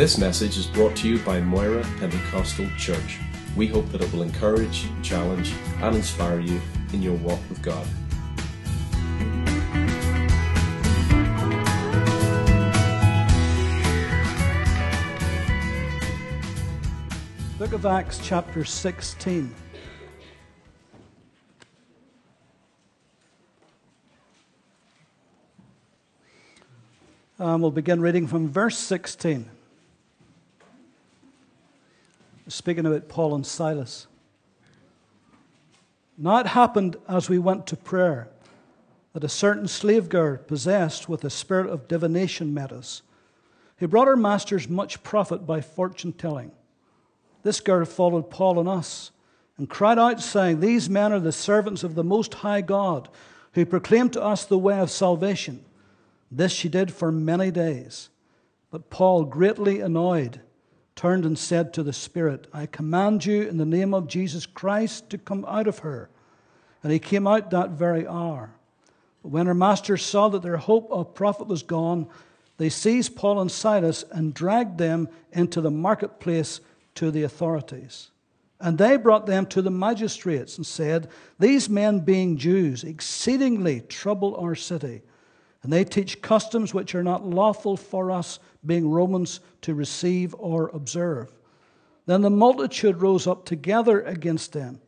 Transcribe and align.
This 0.00 0.16
message 0.16 0.56
is 0.56 0.66
brought 0.66 0.96
to 0.96 1.08
you 1.10 1.18
by 1.18 1.42
Moira 1.42 1.82
Pentecostal 1.98 2.66
Church. 2.78 3.18
We 3.54 3.66
hope 3.66 3.86
that 3.92 4.00
it 4.00 4.10
will 4.14 4.22
encourage, 4.22 4.88
challenge, 5.02 5.52
and 5.82 5.94
inspire 5.94 6.40
you 6.40 6.58
in 6.94 7.02
your 7.02 7.16
walk 7.16 7.38
with 7.50 7.60
God. 7.60 7.86
Book 17.58 17.74
of 17.74 17.84
Acts, 17.84 18.20
chapter 18.22 18.64
16. 18.64 19.54
Um, 27.38 27.60
we'll 27.60 27.70
begin 27.70 28.00
reading 28.00 28.26
from 28.26 28.48
verse 28.48 28.78
16. 28.78 29.59
Speaking 32.50 32.84
about 32.84 33.08
Paul 33.08 33.36
and 33.36 33.46
Silas. 33.46 34.08
Now 36.18 36.38
it 36.38 36.48
happened 36.48 36.96
as 37.08 37.28
we 37.28 37.38
went 37.38 37.66
to 37.68 37.76
prayer 37.76 38.28
that 39.12 39.22
a 39.22 39.28
certain 39.28 39.68
slave 39.68 40.08
girl 40.08 40.36
possessed 40.36 41.08
with 41.08 41.24
a 41.24 41.30
spirit 41.30 41.70
of 41.70 41.86
divination 41.86 42.52
met 42.52 42.72
us, 42.72 43.02
He 43.78 43.86
brought 43.86 44.08
our 44.08 44.16
masters 44.16 44.68
much 44.68 45.02
profit 45.04 45.46
by 45.46 45.60
fortune 45.60 46.12
telling. 46.12 46.50
This 47.44 47.60
girl 47.60 47.84
followed 47.84 48.30
Paul 48.30 48.58
and 48.58 48.68
us 48.68 49.12
and 49.56 49.70
cried 49.70 49.98
out, 49.98 50.20
saying, 50.20 50.58
These 50.58 50.90
men 50.90 51.12
are 51.12 51.20
the 51.20 51.32
servants 51.32 51.84
of 51.84 51.94
the 51.94 52.04
Most 52.04 52.34
High 52.34 52.62
God, 52.62 53.08
who 53.52 53.64
proclaim 53.64 54.10
to 54.10 54.22
us 54.22 54.44
the 54.44 54.58
way 54.58 54.78
of 54.78 54.90
salvation. 54.90 55.64
This 56.30 56.52
she 56.52 56.68
did 56.68 56.92
for 56.92 57.12
many 57.12 57.50
days. 57.50 58.10
But 58.70 58.90
Paul, 58.90 59.24
greatly 59.24 59.80
annoyed, 59.80 60.40
turned 60.94 61.24
and 61.24 61.38
said 61.38 61.72
to 61.72 61.82
the 61.82 61.92
Spirit, 61.92 62.46
I 62.52 62.66
command 62.66 63.24
you 63.24 63.42
in 63.42 63.56
the 63.56 63.64
name 63.64 63.94
of 63.94 64.06
Jesus 64.06 64.46
Christ 64.46 65.10
to 65.10 65.18
come 65.18 65.44
out 65.46 65.66
of 65.66 65.80
her. 65.80 66.10
And 66.82 66.92
he 66.92 66.98
came 66.98 67.26
out 67.26 67.50
that 67.50 67.70
very 67.70 68.06
hour. 68.06 68.50
But 69.22 69.32
when 69.32 69.46
her 69.46 69.54
masters 69.54 70.04
saw 70.04 70.28
that 70.28 70.42
their 70.42 70.56
hope 70.56 70.90
of 70.90 71.14
profit 71.14 71.46
was 71.46 71.62
gone, 71.62 72.08
they 72.56 72.68
seized 72.68 73.16
Paul 73.16 73.40
and 73.40 73.50
Silas 73.50 74.04
and 74.10 74.34
dragged 74.34 74.78
them 74.78 75.08
into 75.32 75.60
the 75.60 75.70
marketplace 75.70 76.60
to 76.96 77.10
the 77.10 77.22
authorities. 77.22 78.10
And 78.60 78.76
they 78.76 78.98
brought 78.98 79.26
them 79.26 79.46
to 79.46 79.62
the 79.62 79.70
magistrates 79.70 80.58
and 80.58 80.66
said, 80.66 81.08
These 81.38 81.70
men, 81.70 82.00
being 82.00 82.36
Jews, 82.36 82.84
exceedingly 82.84 83.80
trouble 83.80 84.36
our 84.36 84.54
city 84.54 85.00
and 85.62 85.72
they 85.72 85.84
teach 85.84 86.22
customs 86.22 86.72
which 86.72 86.94
are 86.94 87.02
not 87.02 87.26
lawful 87.26 87.76
for 87.76 88.10
us, 88.10 88.38
being 88.64 88.90
Romans, 88.90 89.40
to 89.62 89.74
receive 89.74 90.34
or 90.38 90.68
observe. 90.68 91.30
Then 92.06 92.22
the 92.22 92.30
multitude 92.30 93.02
rose 93.02 93.26
up 93.26 93.44
together 93.44 94.00
against 94.02 94.52
them, 94.52 94.80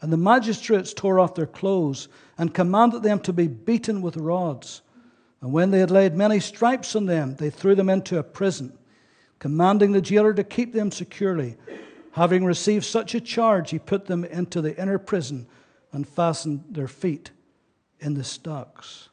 and 0.00 0.12
the 0.12 0.16
magistrates 0.16 0.92
tore 0.92 1.18
off 1.18 1.34
their 1.34 1.46
clothes 1.46 2.08
and 2.36 2.54
commanded 2.54 3.02
them 3.02 3.20
to 3.20 3.32
be 3.32 3.48
beaten 3.48 4.02
with 4.02 4.16
rods. 4.16 4.82
And 5.40 5.52
when 5.52 5.70
they 5.70 5.80
had 5.80 5.90
laid 5.90 6.14
many 6.14 6.40
stripes 6.40 6.94
on 6.94 7.06
them, 7.06 7.36
they 7.36 7.50
threw 7.50 7.74
them 7.74 7.88
into 7.88 8.18
a 8.18 8.22
prison, 8.22 8.76
commanding 9.38 9.92
the 9.92 10.00
jailer 10.00 10.34
to 10.34 10.44
keep 10.44 10.72
them 10.72 10.90
securely. 10.90 11.56
Having 12.12 12.44
received 12.44 12.84
such 12.84 13.14
a 13.14 13.20
charge, 13.20 13.70
he 13.70 13.78
put 13.78 14.06
them 14.06 14.24
into 14.24 14.60
the 14.60 14.80
inner 14.80 14.98
prison 14.98 15.46
and 15.92 16.06
fastened 16.06 16.64
their 16.70 16.88
feet 16.88 17.30
in 18.00 18.14
the 18.14 18.24
stocks. 18.24 19.07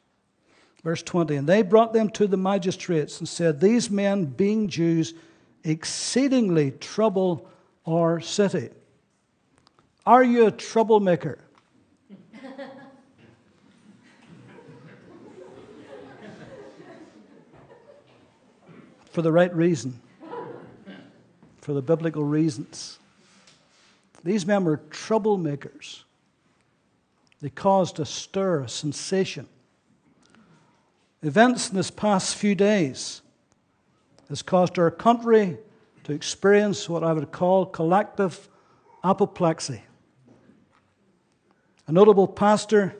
Verse 0.86 1.02
20 1.02 1.34
And 1.34 1.48
they 1.48 1.62
brought 1.62 1.92
them 1.92 2.08
to 2.10 2.28
the 2.28 2.36
magistrates 2.36 3.18
and 3.18 3.28
said, 3.28 3.60
These 3.60 3.90
men, 3.90 4.26
being 4.26 4.68
Jews, 4.68 5.14
exceedingly 5.64 6.70
trouble 6.70 7.50
our 7.84 8.20
city. 8.20 8.70
Are 10.06 10.22
you 10.22 10.46
a 10.46 10.52
troublemaker? 10.52 11.40
For 19.10 19.22
the 19.22 19.32
right 19.32 19.52
reason, 19.56 20.00
for 21.62 21.72
the 21.72 21.82
biblical 21.82 22.22
reasons. 22.22 23.00
These 24.22 24.46
men 24.46 24.64
were 24.64 24.76
troublemakers. 24.90 26.04
They 27.40 27.50
caused 27.50 27.98
a 27.98 28.04
stir, 28.04 28.60
a 28.60 28.68
sensation 28.68 29.48
events 31.22 31.70
in 31.70 31.76
this 31.76 31.90
past 31.90 32.36
few 32.36 32.54
days 32.54 33.22
has 34.28 34.42
caused 34.42 34.78
our 34.78 34.90
country 34.90 35.58
to 36.04 36.12
experience 36.12 36.88
what 36.88 37.02
I 37.02 37.12
would 37.12 37.32
call 37.32 37.66
collective 37.66 38.48
apoplexy. 39.02 39.82
A 41.86 41.92
notable 41.92 42.26
pastor 42.26 42.96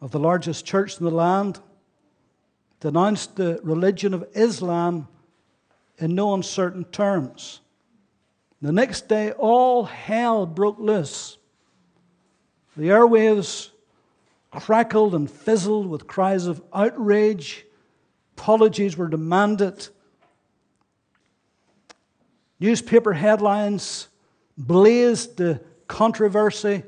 of 0.00 0.10
the 0.10 0.18
largest 0.18 0.64
church 0.64 0.98
in 0.98 1.04
the 1.04 1.10
land 1.10 1.60
denounced 2.80 3.36
the 3.36 3.60
religion 3.62 4.14
of 4.14 4.26
Islam 4.34 5.08
in 5.98 6.14
no 6.14 6.34
uncertain 6.34 6.84
terms. 6.84 7.60
The 8.62 8.72
next 8.72 9.08
day, 9.08 9.32
all 9.32 9.84
hell 9.84 10.46
broke 10.46 10.78
loose. 10.78 11.36
The 12.76 12.88
airwaves 12.88 13.70
crackled 14.56 15.14
and 15.14 15.30
fizzled 15.30 15.86
with 15.86 16.06
cries 16.06 16.46
of 16.46 16.62
outrage. 16.72 17.66
Apologies 18.36 18.96
were 18.96 19.08
demanded. 19.08 19.88
Newspaper 22.58 23.12
headlines 23.12 24.08
blazed 24.56 25.36
the 25.36 25.60
controversy, 25.88 26.82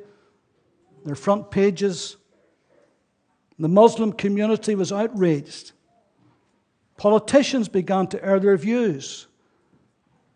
their 1.04 1.14
front 1.14 1.50
pages. 1.50 2.16
The 3.58 3.68
Muslim 3.68 4.12
community 4.12 4.74
was 4.74 4.90
outraged. 4.90 5.72
Politicians 6.96 7.68
began 7.68 8.06
to 8.08 8.24
air 8.24 8.40
their 8.40 8.56
views. 8.56 9.26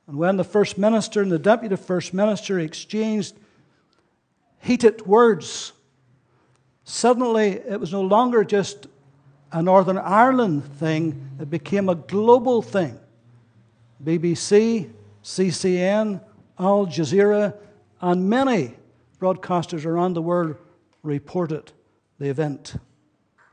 And 0.07 0.19
when 0.19 0.37
the 0.37 0.45
First 0.45 0.77
Minister 0.77 1.23
and 1.23 1.33
the 1.33 1.39
Deputy 1.39 1.77
First 1.77 2.13
Minister 2.13 2.59
exchanged 2.59 3.35
heated 4.59 5.07
words, 5.07 5.73
Suddenly, 6.85 7.61
it 7.69 7.79
was 7.79 7.93
no 7.93 8.03
longer 8.03 8.45
just 8.45 8.87
a 9.53 9.63
Northern 9.63 9.99
Ireland 9.99 10.65
thing, 10.77 11.29
it 11.41 11.51
became 11.51 11.89
a 11.89 11.95
global 11.95 12.63
thing. 12.63 12.99
BBC, 14.03 14.91
CCN, 15.23 16.21
Al 16.59 16.87
Jazeera, 16.87 17.55
and 18.01 18.29
many 18.29 18.75
broadcasters 19.21 19.87
around 19.87 20.15
the 20.15 20.23
world 20.23 20.57
reported 21.03 21.71
the 22.19 22.29
event. 22.29 22.77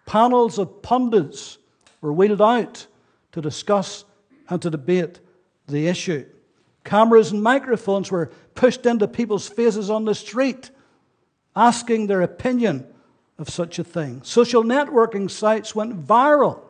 Panels 0.05 0.57
of 0.57 0.81
pundits 0.81 1.57
were 2.01 2.13
wheeled 2.13 2.41
out 2.41 2.87
to 3.33 3.41
discuss 3.41 4.05
and 4.47 4.61
to 4.61 4.69
debate 4.69 5.19
the 5.67 5.87
issue. 5.87 6.25
Cameras 6.83 7.31
and 7.31 7.43
microphones 7.43 8.09
were 8.09 8.31
pushed 8.55 8.85
into 8.85 9.07
people's 9.07 9.47
faces 9.47 9.89
on 9.89 10.05
the 10.05 10.15
street, 10.15 10.71
asking 11.55 12.07
their 12.07 12.21
opinion 12.21 12.87
of 13.39 13.49
such 13.49 13.79
a 13.79 13.83
thing. 13.83 14.21
Social 14.21 14.63
networking 14.63 15.31
sites 15.31 15.73
went 15.73 16.05
viral 16.05 16.61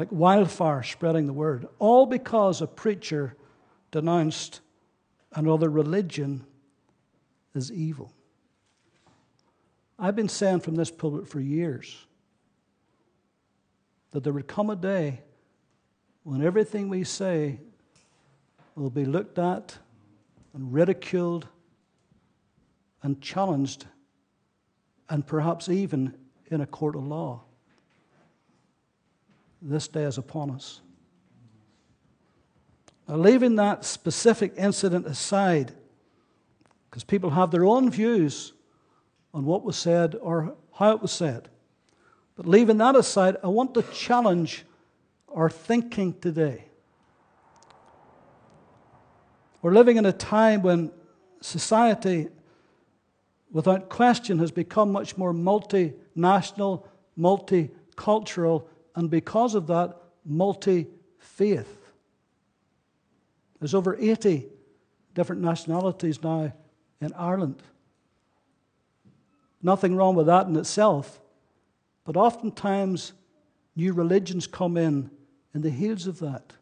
like 0.00 0.10
wildfire 0.10 0.82
spreading 0.82 1.26
the 1.26 1.32
word, 1.34 1.68
all 1.78 2.06
because 2.06 2.62
a 2.62 2.66
preacher 2.66 3.36
denounced 3.90 4.62
another 5.34 5.68
religion 5.68 6.42
as 7.54 7.70
evil. 7.70 8.10
I've 9.98 10.16
been 10.16 10.30
saying 10.30 10.60
from 10.60 10.76
this 10.76 10.90
pulpit 10.90 11.28
for 11.28 11.38
years 11.38 12.06
that 14.12 14.24
there 14.24 14.32
would 14.32 14.48
come 14.48 14.70
a 14.70 14.76
day 14.76 15.20
when 16.22 16.42
everything 16.42 16.88
we 16.88 17.04
say 17.04 17.60
will 18.74 18.88
be 18.88 19.04
looked 19.04 19.38
at 19.38 19.76
and 20.54 20.72
ridiculed 20.72 21.46
and 23.02 23.20
challenged 23.20 23.84
and 25.10 25.26
perhaps 25.26 25.68
even 25.68 26.14
in 26.50 26.60
a 26.60 26.66
court 26.66 26.96
of 26.96 27.04
law. 27.04 27.42
This 29.60 29.88
day 29.88 30.04
is 30.04 30.16
upon 30.16 30.52
us. 30.52 30.80
Now, 33.06 33.16
leaving 33.16 33.56
that 33.56 33.84
specific 33.84 34.54
incident 34.56 35.06
aside, 35.06 35.72
because 36.88 37.04
people 37.04 37.30
have 37.30 37.50
their 37.50 37.66
own 37.66 37.90
views 37.90 38.52
on 39.34 39.44
what 39.44 39.64
was 39.64 39.76
said 39.76 40.16
or 40.20 40.56
how 40.72 40.92
it 40.92 41.02
was 41.02 41.12
said. 41.12 41.48
But 42.36 42.46
leaving 42.46 42.78
that 42.78 42.96
aside, 42.96 43.36
I 43.42 43.48
want 43.48 43.74
to 43.74 43.82
challenge 43.92 44.64
our 45.34 45.50
thinking 45.50 46.14
today. 46.20 46.64
We're 49.60 49.74
living 49.74 49.98
in 49.98 50.06
a 50.06 50.12
time 50.12 50.62
when 50.62 50.90
society 51.40 52.28
without 53.52 53.88
question, 53.88 54.38
has 54.38 54.50
become 54.50 54.92
much 54.92 55.16
more 55.16 55.32
multinational, 55.32 56.86
multicultural, 57.18 58.64
and 58.94 59.10
because 59.10 59.54
of 59.54 59.66
that, 59.68 59.96
multi 60.24 60.86
faith. 61.18 61.76
There's 63.58 63.74
over 63.74 63.96
80 63.98 64.46
different 65.14 65.42
nationalities 65.42 66.22
now 66.22 66.52
in 67.00 67.12
Ireland. 67.14 67.62
Nothing 69.62 69.94
wrong 69.94 70.14
with 70.14 70.26
that 70.26 70.46
in 70.46 70.56
itself, 70.56 71.20
but 72.04 72.16
oftentimes 72.16 73.12
new 73.76 73.92
religions 73.92 74.46
come 74.46 74.76
in 74.76 75.10
in 75.54 75.60
the 75.60 75.70
heels 75.70 76.06
of 76.06 76.20
that. 76.20 76.54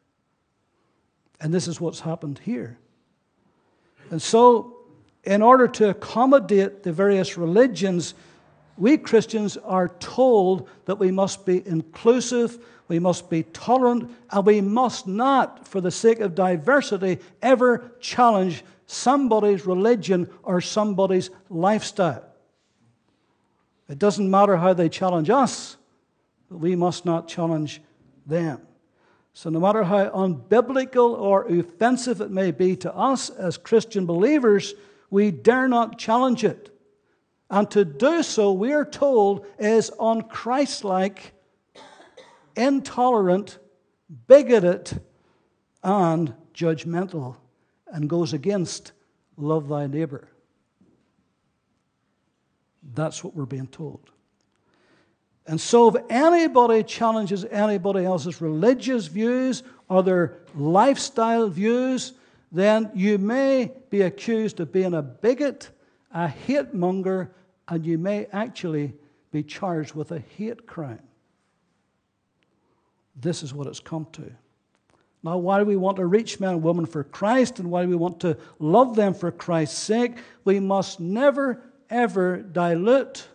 And 1.40 1.55
this 1.55 1.69
is 1.69 1.81
what's 1.81 2.00
happened 2.00 2.40
here. 2.40 2.79
And 4.11 4.20
so, 4.20 4.77
in 5.25 5.43
order 5.43 5.69
to 5.69 5.91
accommodate 5.91 6.82
the 6.82 6.93
various 6.93 7.37
religions, 7.37 8.15
we 8.76 8.97
Christians 8.97 9.56
are 9.56 9.88
told 9.88 10.69
that 10.85 10.99
we 10.99 11.11
must 11.11 11.44
be 11.44 11.67
inclusive, 11.67 12.65
we 12.87 12.99
must 12.99 13.29
be 13.29 13.43
tolerant, 13.43 14.11
and 14.31 14.47
we 14.47 14.61
must 14.61 15.06
not, 15.06 15.67
for 15.67 15.81
the 15.81 15.91
sake 15.91 16.20
of 16.20 16.35
diversity, 16.35 17.19
ever 17.43 17.93
challenge 18.00 18.65
somebody's 18.87 19.67
religion 19.67 20.31
or 20.43 20.61
somebody's 20.61 21.31
lifestyle. 21.50 22.25
It 23.88 23.99
doesn't 23.99 24.31
matter 24.31 24.56
how 24.56 24.75
they 24.75 24.88
challenge 24.88 25.31
us, 25.31 25.76
but 26.49 26.59
we 26.59 26.76
must 26.76 27.05
not 27.05 27.26
challenge 27.26 27.81
them. 28.26 28.61
So, 29.32 29.50
no 29.50 29.61
matter 29.61 29.85
how 29.85 30.09
unbiblical 30.09 31.11
or 31.11 31.47
offensive 31.47 32.21
it 32.21 32.31
may 32.31 32.50
be 32.50 32.76
to 32.76 32.94
us 32.94 33.31
as 33.31 33.56
Christian 33.56 34.05
believers, 34.05 34.75
we 35.10 35.31
dare 35.31 35.69
not 35.69 35.99
challenge 35.99 36.44
it. 36.44 36.75
And 37.50 37.70
to 37.70 37.84
do 37.84 38.22
so, 38.22 38.52
we 38.52 38.72
are 38.72 38.84
told, 38.84 39.46
is 39.58 39.90
unchristlike, 39.99 41.19
intolerant, 42.56 43.58
bigoted, 44.26 45.00
and 45.82 46.34
judgmental, 46.52 47.37
and 47.87 48.08
goes 48.08 48.32
against 48.32 48.93
love 49.37 49.69
thy 49.69 49.87
neighbor. 49.87 50.28
That's 52.94 53.22
what 53.25 53.34
we're 53.34 53.46
being 53.46 53.66
told. 53.66 54.11
And 55.46 55.58
so, 55.58 55.88
if 55.88 56.04
anybody 56.11 56.82
challenges 56.82 57.46
anybody 57.46 58.04
else's 58.04 58.43
religious 58.43 59.06
views 59.06 59.62
or 59.88 60.02
their 60.02 60.40
lifestyle 60.54 61.49
views, 61.49 62.12
then 62.50 62.91
you 62.95 63.19
may 63.19 63.73
be 63.91 64.03
accused 64.03 64.61
of 64.61 64.73
being 64.73 64.95
a 64.95 65.03
bigot, 65.03 65.71
a 66.12 66.29
hate 66.29 66.75
monger, 66.75 67.31
and 67.69 67.85
you 67.85 67.99
may 67.99 68.27
actually 68.33 68.95
be 69.31 69.43
charged 69.43 69.95
with 69.95 70.12
a 70.12 70.19
hate 70.19 70.67
crime. 70.67 71.03
This 73.15 73.43
is 73.43 73.53
what 73.53 73.67
it's 73.67 73.81
come 73.81 74.06
to. 74.12 74.33
Now, 75.23 75.37
why 75.37 75.59
do 75.59 75.65
we 75.65 75.77
want 75.77 75.97
to 75.97 76.06
reach 76.06 76.39
men 76.41 76.55
and 76.55 76.62
women 76.62 76.87
for 76.87 77.03
Christ 77.03 77.59
and 77.59 77.71
why 77.71 77.83
do 77.83 77.89
we 77.89 77.97
want 77.97 78.21
to 78.21 78.39
love 78.59 78.95
them 78.95 79.12
for 79.12 79.33
Christ's 79.33 79.79
sake? 79.79 80.17
We 80.45 80.61
must 80.61 81.00
never, 81.00 81.62
ever 81.91 82.39
dilute 82.39 83.27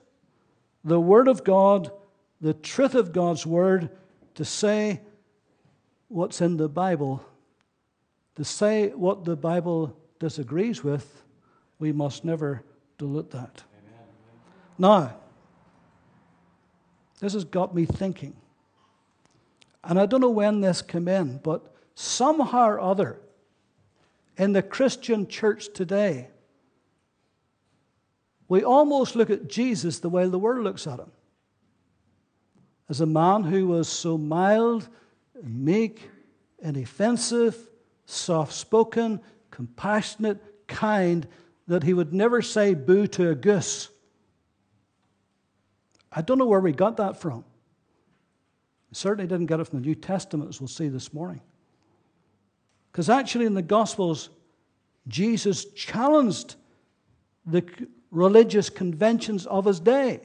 the 0.84 1.00
Word 1.00 1.28
of 1.28 1.44
God 1.44 1.92
the 2.44 2.54
truth 2.54 2.94
of 2.94 3.14
God's 3.14 3.46
Word, 3.46 3.90
to 4.36 4.44
say 4.44 5.00
what's 6.10 6.42
in 6.42 6.58
the 6.58 6.68
Bible, 6.68 7.26
to 8.36 8.44
say 8.44 8.90
what 8.90 9.26
the 9.26 9.36
Bible 9.36 9.96
disagrees 10.20 10.84
with, 10.84 11.24
we 11.80 11.92
must 11.92 12.26
never 12.26 12.64
dilute 12.98 13.32
that. 13.32 13.64
Amen. 13.78 14.08
Now, 14.78 15.16
this 17.20 17.34
has 17.34 17.46
got 17.46 17.76
me 17.76 17.86
thinking. 17.86 18.36
And 19.84 20.00
I 20.00 20.06
don't 20.06 20.22
know 20.22 20.30
when 20.30 20.62
this 20.62 20.82
came 20.82 21.08
in, 21.08 21.38
but 21.38 21.76
somehow 21.96 22.68
or 22.68 22.80
other, 22.80 23.20
in 24.38 24.54
the 24.54 24.64
Christian 24.64 25.28
church 25.28 25.72
today, 25.74 26.30
we 28.48 28.64
almost 28.64 29.16
look 29.16 29.30
at 29.30 29.48
Jesus 29.48 30.00
the 30.00 30.10
way 30.10 30.28
the 30.28 30.40
world 30.40 30.64
looks 30.64 30.88
at 30.88 31.00
him 31.00 31.12
as 32.90 33.02
a 33.02 33.06
man 33.06 33.44
who 33.44 33.68
was 33.68 33.88
so 33.88 34.18
mild 34.18 34.88
and 35.34 35.66
meek, 35.66 36.10
inoffensive, 36.60 37.58
soft 38.06 38.54
spoken, 38.54 39.22
compassionate, 39.52 40.44
kind, 40.68 41.28
that 41.68 41.84
he 41.84 41.94
would 41.94 42.14
never 42.14 42.42
say 42.42 42.74
boo 42.74 43.08
to 43.08 43.30
a 43.30 43.36
goose. 43.36 43.90
I 46.12 46.22
don't 46.22 46.38
know 46.38 46.46
where 46.46 46.60
we 46.60 46.72
got 46.72 46.98
that 46.98 47.18
from. 47.18 47.44
Certainly 48.92 49.28
didn't 49.28 49.48
get 49.48 49.60
it 49.60 49.66
from 49.66 49.80
the 49.80 49.86
New 49.86 49.96
Testament, 49.96 50.50
as 50.50 50.62
we'll 50.62 50.68
see 50.68 50.88
this 50.88 51.14
morning. 51.14 51.42
Because 52.92 53.10
actually, 53.10 53.46
in 53.46 53.56
the 53.56 53.64
Gospels, 53.64 54.30
Jesus 55.08 55.66
challenged 55.66 56.56
the 57.46 57.66
religious 58.12 58.70
conventions 58.70 59.48
of 59.48 59.66
his 59.66 59.80
day. 59.80 60.22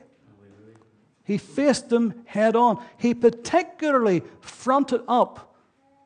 He 1.24 1.38
faced 1.38 1.88
them 1.88 2.22
head 2.26 2.56
on. 2.56 2.82
He 2.98 3.14
particularly 3.14 4.22
fronted 4.40 5.02
up 5.08 5.56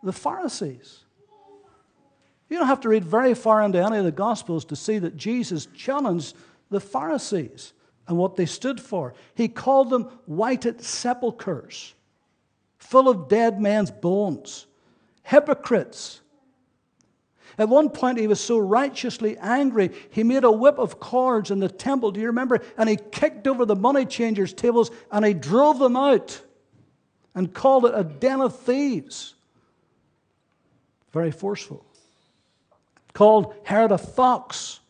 the 0.02 0.12
Pharisees. 0.12 1.01
You 2.52 2.58
don't 2.58 2.66
have 2.66 2.81
to 2.81 2.90
read 2.90 3.06
very 3.06 3.32
far 3.32 3.62
into 3.62 3.82
any 3.82 3.96
of 3.96 4.04
the 4.04 4.12
Gospels 4.12 4.66
to 4.66 4.76
see 4.76 4.99
that 4.99 5.16
Jesus 5.16 5.66
challenged 5.75 6.37
the 6.69 6.81
Pharisees 6.81 7.72
and 8.06 8.19
what 8.19 8.37
they 8.37 8.44
stood 8.44 8.78
for. 8.78 9.14
He 9.34 9.49
called 9.49 9.88
them 9.88 10.02
whited 10.26 10.82
sepulchres, 10.82 11.94
full 12.76 13.08
of 13.08 13.26
dead 13.28 13.58
men's 13.58 13.90
bones, 13.90 14.66
hypocrites, 15.22 16.20
at 17.56 17.70
one 17.70 17.88
point, 17.88 18.19
he 18.19 18.26
was 18.26 18.40
so 18.40 18.58
righteously 18.58 19.38
angry, 19.38 19.90
he 20.10 20.22
made 20.22 20.44
a 20.44 20.50
whip 20.50 20.78
of 20.78 21.00
cords 21.00 21.50
in 21.50 21.58
the 21.58 21.69
temple. 21.69 22.10
Do 22.10 22.20
you 22.20 22.26
remember? 22.26 22.60
And 22.76 22.88
he 22.88 22.96
kicked 22.96 23.46
over 23.46 23.64
the 23.64 23.76
money 23.76 24.06
changers' 24.06 24.52
tables 24.52 24.90
and 25.10 25.25
he 25.25 25.34
drove 25.34 25.78
them 25.78 25.96
out 25.96 26.40
and 27.34 27.52
called 27.52 27.87
it 27.87 27.93
a 27.94 28.05
den 28.05 28.40
of 28.40 28.58
thieves. 28.58 29.34
Very 31.12 31.31
forceful. 31.31 31.84
Called 33.12 33.54
Herod 33.64 33.92
a 33.92 33.98
fox. 33.98 34.80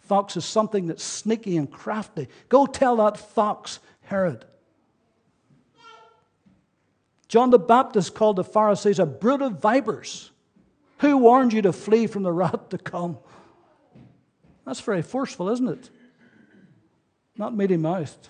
Fox 0.00 0.36
is 0.36 0.44
something 0.44 0.86
that's 0.86 1.04
sneaky 1.04 1.56
and 1.56 1.70
crafty. 1.70 2.28
Go 2.48 2.66
tell 2.66 2.96
that 2.96 3.16
fox, 3.16 3.78
Herod. 4.02 4.44
John 7.28 7.50
the 7.50 7.58
Baptist 7.58 8.14
called 8.14 8.36
the 8.36 8.44
Pharisees 8.44 8.98
a 8.98 9.06
brood 9.06 9.42
of 9.42 9.60
vipers. 9.60 10.30
Who 10.98 11.18
warned 11.18 11.52
you 11.52 11.62
to 11.62 11.72
flee 11.72 12.06
from 12.06 12.22
the 12.22 12.32
wrath 12.32 12.68
to 12.68 12.78
come? 12.78 13.18
That's 14.64 14.80
very 14.80 15.02
forceful, 15.02 15.48
isn't 15.50 15.68
it? 15.68 15.90
Not 17.36 17.56
meaty 17.56 17.76
mouthed. 17.76 18.28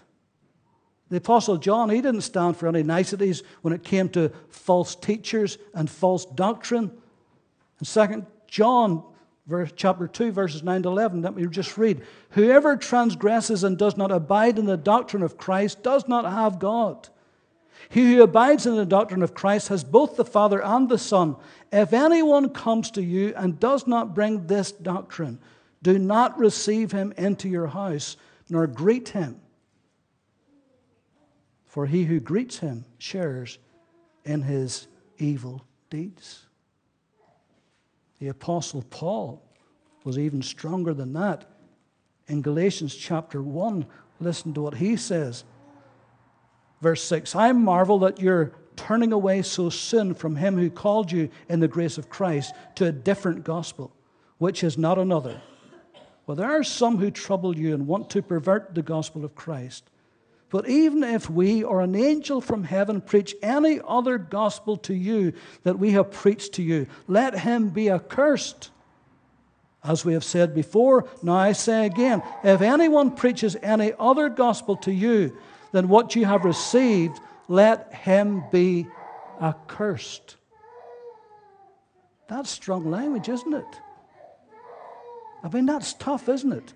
The 1.10 1.18
Apostle 1.18 1.58
John, 1.58 1.90
he 1.90 2.00
didn't 2.00 2.22
stand 2.22 2.56
for 2.56 2.66
any 2.66 2.82
niceties 2.82 3.42
when 3.62 3.74
it 3.74 3.84
came 3.84 4.08
to 4.10 4.32
false 4.48 4.94
teachers 4.94 5.58
and 5.74 5.90
false 5.90 6.24
doctrine. 6.24 6.90
In 7.80 7.86
2 7.86 8.26
John 8.48 9.04
verse, 9.46 9.72
chapter 9.74 10.08
2, 10.08 10.32
verses 10.32 10.62
9 10.62 10.82
to 10.82 10.88
11, 10.88 11.22
let 11.22 11.34
me 11.34 11.46
just 11.46 11.76
read. 11.76 12.02
Whoever 12.30 12.76
transgresses 12.76 13.64
and 13.64 13.78
does 13.78 13.96
not 13.96 14.10
abide 14.10 14.58
in 14.58 14.66
the 14.66 14.76
doctrine 14.76 15.22
of 15.22 15.36
Christ 15.36 15.82
does 15.82 16.08
not 16.08 16.24
have 16.24 16.58
God. 16.58 17.08
He 17.88 18.14
who 18.14 18.22
abides 18.22 18.66
in 18.66 18.76
the 18.76 18.86
doctrine 18.86 19.22
of 19.22 19.34
Christ 19.34 19.68
has 19.68 19.84
both 19.84 20.16
the 20.16 20.24
Father 20.24 20.62
and 20.62 20.88
the 20.88 20.98
Son. 20.98 21.36
If 21.70 21.92
anyone 21.92 22.50
comes 22.50 22.90
to 22.92 23.02
you 23.02 23.34
and 23.36 23.60
does 23.60 23.86
not 23.86 24.14
bring 24.14 24.46
this 24.46 24.72
doctrine, 24.72 25.38
do 25.82 25.98
not 25.98 26.38
receive 26.38 26.92
him 26.92 27.12
into 27.18 27.48
your 27.48 27.66
house, 27.66 28.16
nor 28.48 28.66
greet 28.66 29.10
him. 29.10 29.40
For 31.66 31.86
he 31.86 32.04
who 32.04 32.20
greets 32.20 32.58
him 32.58 32.84
shares 32.98 33.58
in 34.24 34.42
his 34.42 34.86
evil 35.18 35.64
deeds. 35.90 36.43
The 38.24 38.30
Apostle 38.30 38.82
Paul 38.88 39.42
was 40.02 40.18
even 40.18 40.40
stronger 40.40 40.94
than 40.94 41.12
that. 41.12 41.44
In 42.26 42.40
Galatians 42.40 42.96
chapter 42.96 43.42
1, 43.42 43.84
listen 44.18 44.54
to 44.54 44.62
what 44.62 44.76
he 44.76 44.96
says. 44.96 45.44
Verse 46.80 47.04
6 47.04 47.36
I 47.36 47.52
marvel 47.52 47.98
that 47.98 48.18
you're 48.18 48.52
turning 48.76 49.12
away 49.12 49.42
so 49.42 49.68
soon 49.68 50.14
from 50.14 50.36
him 50.36 50.56
who 50.56 50.70
called 50.70 51.12
you 51.12 51.28
in 51.50 51.60
the 51.60 51.68
grace 51.68 51.98
of 51.98 52.08
Christ 52.08 52.54
to 52.76 52.86
a 52.86 52.92
different 52.92 53.44
gospel, 53.44 53.94
which 54.38 54.64
is 54.64 54.78
not 54.78 54.96
another. 54.96 55.42
Well, 56.26 56.34
there 56.34 56.50
are 56.50 56.64
some 56.64 56.96
who 56.96 57.10
trouble 57.10 57.54
you 57.54 57.74
and 57.74 57.86
want 57.86 58.08
to 58.08 58.22
pervert 58.22 58.74
the 58.74 58.80
gospel 58.80 59.26
of 59.26 59.34
Christ. 59.34 59.90
But 60.54 60.68
even 60.68 61.02
if 61.02 61.28
we 61.28 61.64
or 61.64 61.80
an 61.80 61.96
angel 61.96 62.40
from 62.40 62.62
heaven 62.62 63.00
preach 63.00 63.34
any 63.42 63.80
other 63.84 64.18
gospel 64.18 64.76
to 64.76 64.94
you 64.94 65.32
that 65.64 65.80
we 65.80 65.90
have 65.90 66.12
preached 66.12 66.52
to 66.52 66.62
you, 66.62 66.86
let 67.08 67.36
him 67.36 67.70
be 67.70 67.90
accursed. 67.90 68.70
As 69.82 70.04
we 70.04 70.12
have 70.12 70.22
said 70.22 70.54
before, 70.54 71.08
now 71.24 71.34
I 71.34 71.50
say 71.50 71.86
again 71.86 72.22
if 72.44 72.60
anyone 72.62 73.16
preaches 73.16 73.56
any 73.62 73.94
other 73.98 74.28
gospel 74.28 74.76
to 74.76 74.92
you 74.92 75.36
than 75.72 75.88
what 75.88 76.14
you 76.14 76.24
have 76.24 76.44
received, 76.44 77.18
let 77.48 77.92
him 77.92 78.44
be 78.52 78.86
accursed. 79.42 80.36
That's 82.28 82.48
strong 82.48 82.92
language, 82.92 83.28
isn't 83.28 83.54
it? 83.54 83.80
I 85.42 85.48
mean, 85.48 85.66
that's 85.66 85.94
tough, 85.94 86.28
isn't 86.28 86.52
it? 86.52 86.74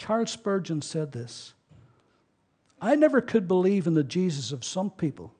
Charles 0.00 0.30
Spurgeon 0.30 0.80
said 0.80 1.12
this 1.12 1.52
I 2.80 2.96
never 2.96 3.20
could 3.20 3.46
believe 3.46 3.86
in 3.86 3.92
the 3.92 4.02
Jesus 4.02 4.50
of 4.50 4.64
some 4.64 4.90
people, 4.90 5.34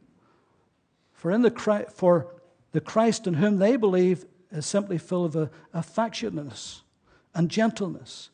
for, 1.14 1.30
in 1.30 1.40
the, 1.40 1.88
for 1.94 2.34
the 2.72 2.80
Christ 2.82 3.26
in 3.26 3.34
whom 3.34 3.56
they 3.56 3.76
believe 3.76 4.26
is 4.52 4.66
simply 4.66 4.98
full 4.98 5.24
of 5.24 5.50
affectionateness 5.74 6.82
and 7.34 7.50
gentleness. 7.50 8.28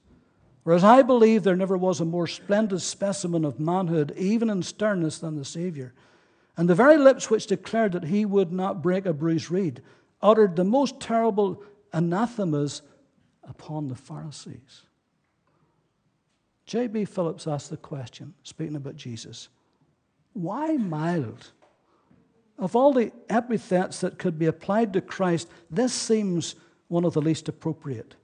Whereas 0.65 0.83
I 0.83 1.03
believe 1.03 1.45
there 1.45 1.55
never 1.55 1.77
was 1.77 2.01
a 2.01 2.05
more 2.05 2.27
splendid 2.27 2.83
specimen 2.83 3.45
of 3.45 3.61
manhood, 3.61 4.13
even 4.17 4.51
in 4.51 4.65
sternness, 4.65 5.19
than 5.19 5.37
the 5.37 5.45
Savior. 5.45 5.95
And 6.57 6.69
the 6.69 6.75
very 6.75 6.97
lips 6.97 7.31
which 7.31 7.47
declared 7.47 7.93
that 7.93 8.07
he 8.07 8.25
would 8.25 8.51
not 8.51 8.83
break 8.83 9.07
a 9.07 9.13
bruised 9.13 9.49
reed 9.49 9.81
uttered 10.21 10.57
the 10.57 10.65
most 10.65 10.99
terrible 10.99 11.63
anathemas 11.93 12.83
upon 13.45 13.87
the 13.87 13.95
Pharisees. 13.95 14.86
J.B. 16.67 17.05
Phillips 17.05 17.47
asked 17.47 17.71
the 17.71 17.77
question, 17.77 18.35
speaking 18.43 18.77
about 18.77 18.97
Jesus 18.97 19.49
why 20.33 20.77
mild? 20.77 21.53
Of 22.59 22.77
all 22.77 22.93
the 22.93 23.11
epithets 23.31 24.01
that 24.01 24.19
could 24.19 24.39
be 24.39 24.47
applied 24.47 24.93
to 24.93 25.01
Christ, 25.01 25.49
this 25.71 25.95
seems 25.95 26.57
one 26.89 27.05
of 27.05 27.15
the 27.15 27.23
least 27.23 27.49
appropriate. 27.49 28.15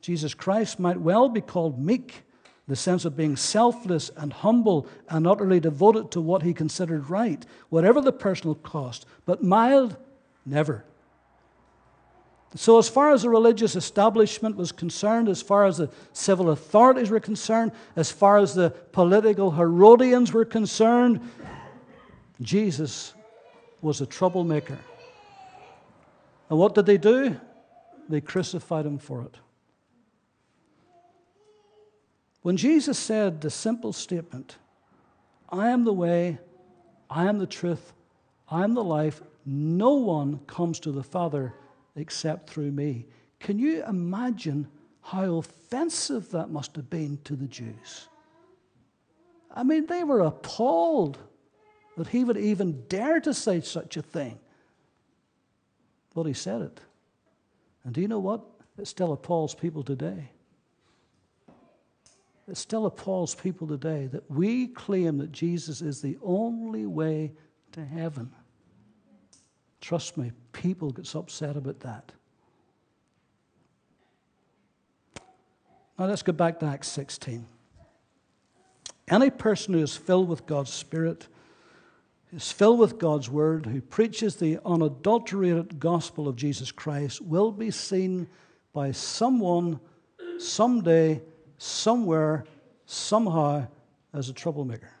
Jesus 0.00 0.32
Christ 0.32 0.80
might 0.80 1.00
well 1.00 1.28
be 1.28 1.42
called 1.42 1.78
meek, 1.78 2.22
the 2.66 2.76
sense 2.76 3.04
of 3.04 3.16
being 3.16 3.36
selfless 3.36 4.10
and 4.16 4.32
humble 4.32 4.86
and 5.08 5.26
utterly 5.26 5.60
devoted 5.60 6.10
to 6.12 6.20
what 6.20 6.42
he 6.42 6.54
considered 6.54 7.10
right, 7.10 7.44
whatever 7.68 8.00
the 8.00 8.12
personal 8.12 8.54
cost, 8.54 9.04
but 9.26 9.42
mild, 9.42 9.96
never. 10.46 10.84
So, 12.56 12.78
as 12.78 12.88
far 12.88 13.12
as 13.12 13.22
the 13.22 13.30
religious 13.30 13.76
establishment 13.76 14.56
was 14.56 14.72
concerned, 14.72 15.28
as 15.28 15.40
far 15.40 15.66
as 15.66 15.76
the 15.76 15.88
civil 16.12 16.50
authorities 16.50 17.08
were 17.08 17.20
concerned, 17.20 17.70
as 17.94 18.10
far 18.10 18.38
as 18.38 18.54
the 18.54 18.70
political 18.70 19.52
Herodians 19.52 20.32
were 20.32 20.44
concerned, 20.44 21.20
Jesus 22.42 23.14
was 23.80 24.00
a 24.00 24.06
troublemaker. 24.06 24.78
And 26.48 26.58
what 26.58 26.74
did 26.74 26.86
they 26.86 26.98
do? 26.98 27.40
They 28.08 28.20
crucified 28.20 28.84
him 28.84 28.98
for 28.98 29.22
it. 29.22 29.36
When 32.42 32.56
Jesus 32.56 32.98
said 32.98 33.40
the 33.40 33.50
simple 33.50 33.92
statement, 33.92 34.56
I 35.48 35.68
am 35.68 35.84
the 35.84 35.92
way, 35.92 36.38
I 37.08 37.26
am 37.26 37.38
the 37.38 37.46
truth, 37.46 37.92
I 38.50 38.64
am 38.64 38.74
the 38.74 38.82
life, 38.82 39.22
no 39.46 39.94
one 39.94 40.40
comes 40.46 40.80
to 40.80 40.90
the 40.90 41.04
Father 41.04 41.54
except 42.00 42.50
through 42.50 42.72
me. 42.72 43.06
Can 43.38 43.58
you 43.58 43.84
imagine 43.84 44.68
how 45.02 45.36
offensive 45.36 46.30
that 46.30 46.50
must 46.50 46.76
have 46.76 46.90
been 46.90 47.18
to 47.24 47.36
the 47.36 47.46
Jews? 47.46 48.08
I 49.54 49.62
mean, 49.62 49.86
they 49.86 50.04
were 50.04 50.20
appalled 50.20 51.18
that 51.96 52.08
he 52.08 52.24
would 52.24 52.36
even 52.36 52.84
dare 52.88 53.20
to 53.20 53.34
say 53.34 53.60
such 53.60 53.96
a 53.96 54.02
thing. 54.02 54.38
But 56.14 56.24
he 56.24 56.32
said 56.32 56.62
it. 56.62 56.80
And 57.84 57.94
do 57.94 58.00
you 58.00 58.08
know 58.08 58.18
what? 58.18 58.42
It 58.78 58.86
still 58.86 59.12
appalls 59.12 59.54
people 59.54 59.82
today. 59.82 60.30
It 62.48 62.56
still 62.56 62.86
appalls 62.86 63.34
people 63.34 63.68
today 63.68 64.06
that 64.08 64.28
we 64.30 64.68
claim 64.68 65.18
that 65.18 65.32
Jesus 65.32 65.82
is 65.82 66.00
the 66.00 66.18
only 66.22 66.86
way 66.86 67.32
to 67.72 67.84
heaven. 67.84 68.32
Trust 69.80 70.16
me, 70.16 70.32
people 70.52 70.90
get 70.90 71.14
upset 71.14 71.56
about 71.56 71.80
that. 71.80 72.12
Now 75.98 76.06
let's 76.06 76.22
go 76.22 76.32
back 76.32 76.60
to 76.60 76.66
Acts 76.66 76.88
16. 76.88 77.44
Any 79.08 79.30
person 79.30 79.74
who 79.74 79.80
is 79.80 79.96
filled 79.96 80.28
with 80.28 80.46
God's 80.46 80.72
Spirit, 80.72 81.26
is 82.32 82.52
filled 82.52 82.78
with 82.78 82.98
God's 82.98 83.28
Word, 83.28 83.66
who 83.66 83.80
preaches 83.80 84.36
the 84.36 84.58
unadulterated 84.64 85.80
gospel 85.80 86.28
of 86.28 86.36
Jesus 86.36 86.70
Christ, 86.70 87.20
will 87.20 87.50
be 87.50 87.70
seen 87.70 88.28
by 88.72 88.92
someone, 88.92 89.80
someday, 90.38 91.20
somewhere, 91.58 92.44
somehow, 92.86 93.66
as 94.14 94.28
a 94.28 94.32
troublemaker. 94.32 94.92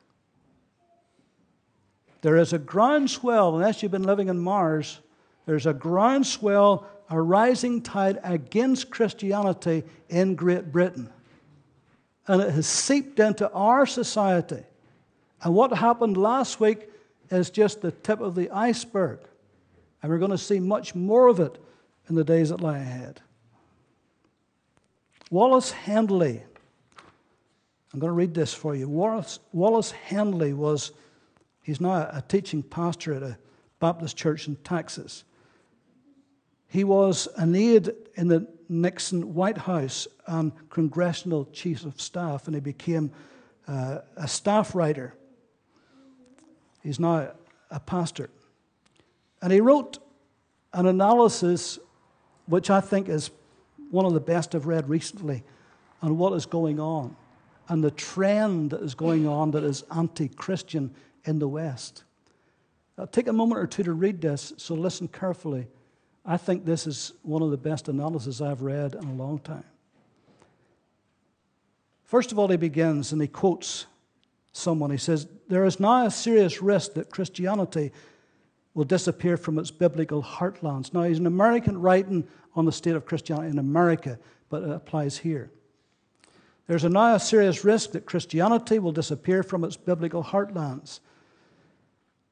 There 2.22 2.36
is 2.36 2.52
a 2.52 2.58
groundswell, 2.58 3.56
unless 3.56 3.82
you've 3.82 3.92
been 3.92 4.02
living 4.02 4.28
in 4.28 4.38
Mars, 4.38 5.00
there's 5.46 5.66
a 5.66 5.72
groundswell, 5.72 6.86
a 7.08 7.20
rising 7.20 7.82
tide 7.82 8.20
against 8.22 8.90
Christianity 8.90 9.82
in 10.08 10.34
Great 10.34 10.70
Britain. 10.70 11.10
And 12.28 12.42
it 12.42 12.52
has 12.52 12.66
seeped 12.66 13.18
into 13.18 13.50
our 13.50 13.86
society. 13.86 14.62
And 15.42 15.54
what 15.54 15.72
happened 15.72 16.16
last 16.16 16.60
week 16.60 16.88
is 17.30 17.50
just 17.50 17.80
the 17.80 17.90
tip 17.90 18.20
of 18.20 18.34
the 18.34 18.50
iceberg. 18.50 19.20
And 20.02 20.12
we're 20.12 20.18
going 20.18 20.30
to 20.30 20.38
see 20.38 20.60
much 20.60 20.94
more 20.94 21.28
of 21.28 21.40
it 21.40 21.58
in 22.08 22.14
the 22.14 22.24
days 22.24 22.50
that 22.50 22.60
lie 22.60 22.78
ahead. 22.78 23.20
Wallace 25.30 25.70
Henley, 25.70 26.42
I'm 27.92 28.00
going 28.00 28.10
to 28.10 28.14
read 28.14 28.34
this 28.34 28.52
for 28.52 28.74
you. 28.74 28.88
Wallace, 28.88 29.38
Wallace 29.52 29.90
Henley 29.92 30.52
was 30.52 30.92
He's 31.70 31.80
now 31.80 32.10
a 32.12 32.20
teaching 32.26 32.64
pastor 32.64 33.14
at 33.14 33.22
a 33.22 33.38
Baptist 33.78 34.16
church 34.16 34.48
in 34.48 34.56
Texas. 34.56 35.22
He 36.66 36.82
was 36.82 37.28
an 37.36 37.54
aide 37.54 37.92
in 38.16 38.26
the 38.26 38.48
Nixon 38.68 39.34
White 39.34 39.56
House 39.56 40.08
and 40.26 40.50
congressional 40.68 41.44
chief 41.52 41.84
of 41.84 42.00
staff, 42.00 42.48
and 42.48 42.56
he 42.56 42.60
became 42.60 43.12
uh, 43.68 43.98
a 44.16 44.26
staff 44.26 44.74
writer. 44.74 45.14
He's 46.82 46.98
now 46.98 47.30
a 47.70 47.78
pastor. 47.78 48.30
And 49.40 49.52
he 49.52 49.60
wrote 49.60 49.98
an 50.72 50.86
analysis 50.86 51.78
which 52.46 52.68
I 52.68 52.80
think 52.80 53.08
is 53.08 53.30
one 53.92 54.06
of 54.06 54.12
the 54.12 54.18
best 54.18 54.56
I've 54.56 54.66
read 54.66 54.88
recently 54.88 55.44
on 56.02 56.18
what 56.18 56.32
is 56.32 56.46
going 56.46 56.80
on 56.80 57.14
and 57.68 57.84
the 57.84 57.92
trend 57.92 58.70
that 58.70 58.82
is 58.82 58.96
going 58.96 59.28
on 59.28 59.52
that 59.52 59.62
is 59.62 59.84
anti 59.94 60.26
Christian 60.26 60.92
in 61.24 61.38
the 61.38 61.48
West. 61.48 62.04
I'll 62.98 63.06
take 63.06 63.28
a 63.28 63.32
moment 63.32 63.60
or 63.60 63.66
two 63.66 63.82
to 63.82 63.92
read 63.92 64.20
this, 64.20 64.52
so 64.56 64.74
listen 64.74 65.08
carefully. 65.08 65.66
I 66.24 66.36
think 66.36 66.64
this 66.64 66.86
is 66.86 67.14
one 67.22 67.42
of 67.42 67.50
the 67.50 67.56
best 67.56 67.88
analyses 67.88 68.42
I've 68.42 68.62
read 68.62 68.94
in 68.94 69.04
a 69.04 69.14
long 69.14 69.38
time. 69.38 69.64
First 72.04 72.32
of 72.32 72.38
all, 72.38 72.48
he 72.48 72.56
begins 72.56 73.12
and 73.12 73.22
he 73.22 73.28
quotes 73.28 73.86
someone. 74.52 74.90
He 74.90 74.98
says, 74.98 75.28
There 75.48 75.64
is 75.64 75.80
now 75.80 76.06
a 76.06 76.10
serious 76.10 76.60
risk 76.60 76.94
that 76.94 77.10
Christianity 77.10 77.92
will 78.74 78.84
disappear 78.84 79.36
from 79.36 79.58
its 79.58 79.70
biblical 79.70 80.22
heartlands. 80.22 80.92
Now, 80.92 81.04
he's 81.04 81.18
an 81.18 81.26
American 81.26 81.80
writing 81.80 82.26
on 82.54 82.64
the 82.64 82.72
state 82.72 82.96
of 82.96 83.06
Christianity 83.06 83.50
in 83.50 83.58
America, 83.58 84.18
but 84.48 84.62
it 84.62 84.70
applies 84.70 85.18
here. 85.18 85.50
There's 86.66 86.84
now 86.84 87.14
a 87.14 87.20
serious 87.20 87.64
risk 87.64 87.92
that 87.92 88.06
Christianity 88.06 88.78
will 88.78 88.92
disappear 88.92 89.42
from 89.42 89.64
its 89.64 89.76
biblical 89.76 90.22
heartlands 90.22 91.00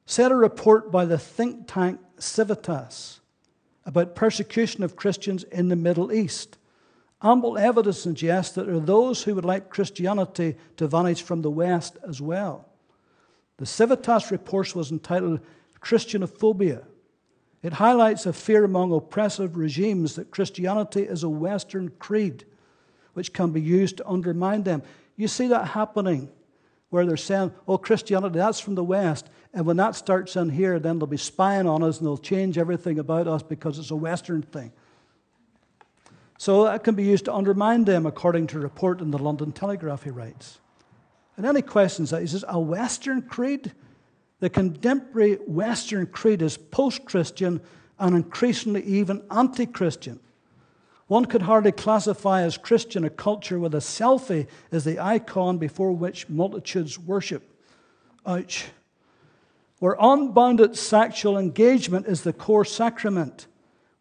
said 0.09 0.31
a 0.31 0.35
report 0.35 0.91
by 0.91 1.05
the 1.05 1.19
think 1.19 1.67
tank 1.67 1.99
Civitas 2.17 3.19
about 3.85 4.15
persecution 4.15 4.83
of 4.83 4.95
Christians 4.95 5.43
in 5.43 5.69
the 5.69 5.75
Middle 5.75 6.11
East. 6.11 6.57
Ample 7.21 7.59
evidence 7.59 8.01
suggests 8.01 8.55
that 8.55 8.65
there 8.65 8.77
are 8.77 8.79
those 8.79 9.21
who 9.21 9.35
would 9.35 9.45
like 9.45 9.69
Christianity 9.69 10.55
to 10.77 10.87
vanish 10.87 11.21
from 11.21 11.43
the 11.43 11.51
West 11.51 11.99
as 12.07 12.19
well. 12.19 12.67
The 13.57 13.67
Civitas 13.67 14.31
report 14.31 14.73
was 14.73 14.89
entitled 14.89 15.41
Christianophobia. 15.79 16.85
It 17.61 17.73
highlights 17.73 18.25
a 18.25 18.33
fear 18.33 18.63
among 18.63 18.91
oppressive 18.91 19.57
regimes 19.57 20.15
that 20.15 20.31
Christianity 20.31 21.03
is 21.03 21.21
a 21.21 21.29
Western 21.29 21.89
creed 21.99 22.45
which 23.13 23.31
can 23.31 23.51
be 23.51 23.61
used 23.61 23.97
to 23.97 24.09
undermine 24.09 24.63
them. 24.63 24.81
You 25.17 25.27
see 25.27 25.49
that 25.49 25.67
happening 25.67 26.29
where 26.89 27.05
they're 27.05 27.15
saying, 27.15 27.53
oh, 27.67 27.77
Christianity, 27.77 28.39
that's 28.39 28.59
from 28.59 28.73
the 28.73 28.83
West. 28.83 29.29
And 29.53 29.65
when 29.65 29.77
that 29.77 29.95
starts 29.95 30.35
in 30.35 30.49
here, 30.49 30.79
then 30.79 30.99
they'll 30.99 31.07
be 31.07 31.17
spying 31.17 31.67
on 31.67 31.83
us 31.83 31.97
and 31.97 32.07
they'll 32.07 32.17
change 32.17 32.57
everything 32.57 32.99
about 32.99 33.27
us 33.27 33.41
because 33.41 33.79
it's 33.79 33.91
a 33.91 33.95
Western 33.95 34.41
thing. 34.41 34.71
So 36.37 36.65
that 36.65 36.83
can 36.83 36.95
be 36.95 37.03
used 37.03 37.25
to 37.25 37.33
undermine 37.33 37.83
them, 37.83 38.05
according 38.05 38.47
to 38.47 38.57
a 38.57 38.61
report 38.61 39.01
in 39.01 39.11
the 39.11 39.17
London 39.17 39.51
Telegraph, 39.51 40.03
he 40.03 40.09
writes. 40.09 40.59
And 41.35 41.55
he 41.55 41.61
questions 41.61 42.11
that. 42.11 42.21
He 42.21 42.27
says, 42.27 42.45
A 42.47 42.59
Western 42.59 43.21
creed? 43.21 43.73
The 44.39 44.49
contemporary 44.49 45.35
Western 45.35 46.07
creed 46.07 46.41
is 46.41 46.55
post 46.55 47.05
Christian 47.05 47.59
and 47.99 48.15
increasingly 48.15 48.83
even 48.83 49.23
anti 49.29 49.65
Christian. 49.65 50.19
One 51.07 51.25
could 51.25 51.41
hardly 51.41 51.71
classify 51.71 52.43
as 52.43 52.57
Christian 52.57 53.03
a 53.03 53.09
culture 53.09 53.59
with 53.59 53.73
a 53.73 53.79
selfie 53.79 54.47
as 54.71 54.83
the 54.83 54.99
icon 54.99 55.57
before 55.57 55.91
which 55.91 56.29
multitudes 56.29 56.99
worship. 56.99 57.43
Ouch. 58.25 58.67
Where 59.79 59.95
unbounded 59.99 60.77
sexual 60.77 61.37
engagement 61.37 62.05
is 62.05 62.21
the 62.21 62.33
core 62.33 62.65
sacrament, 62.65 63.47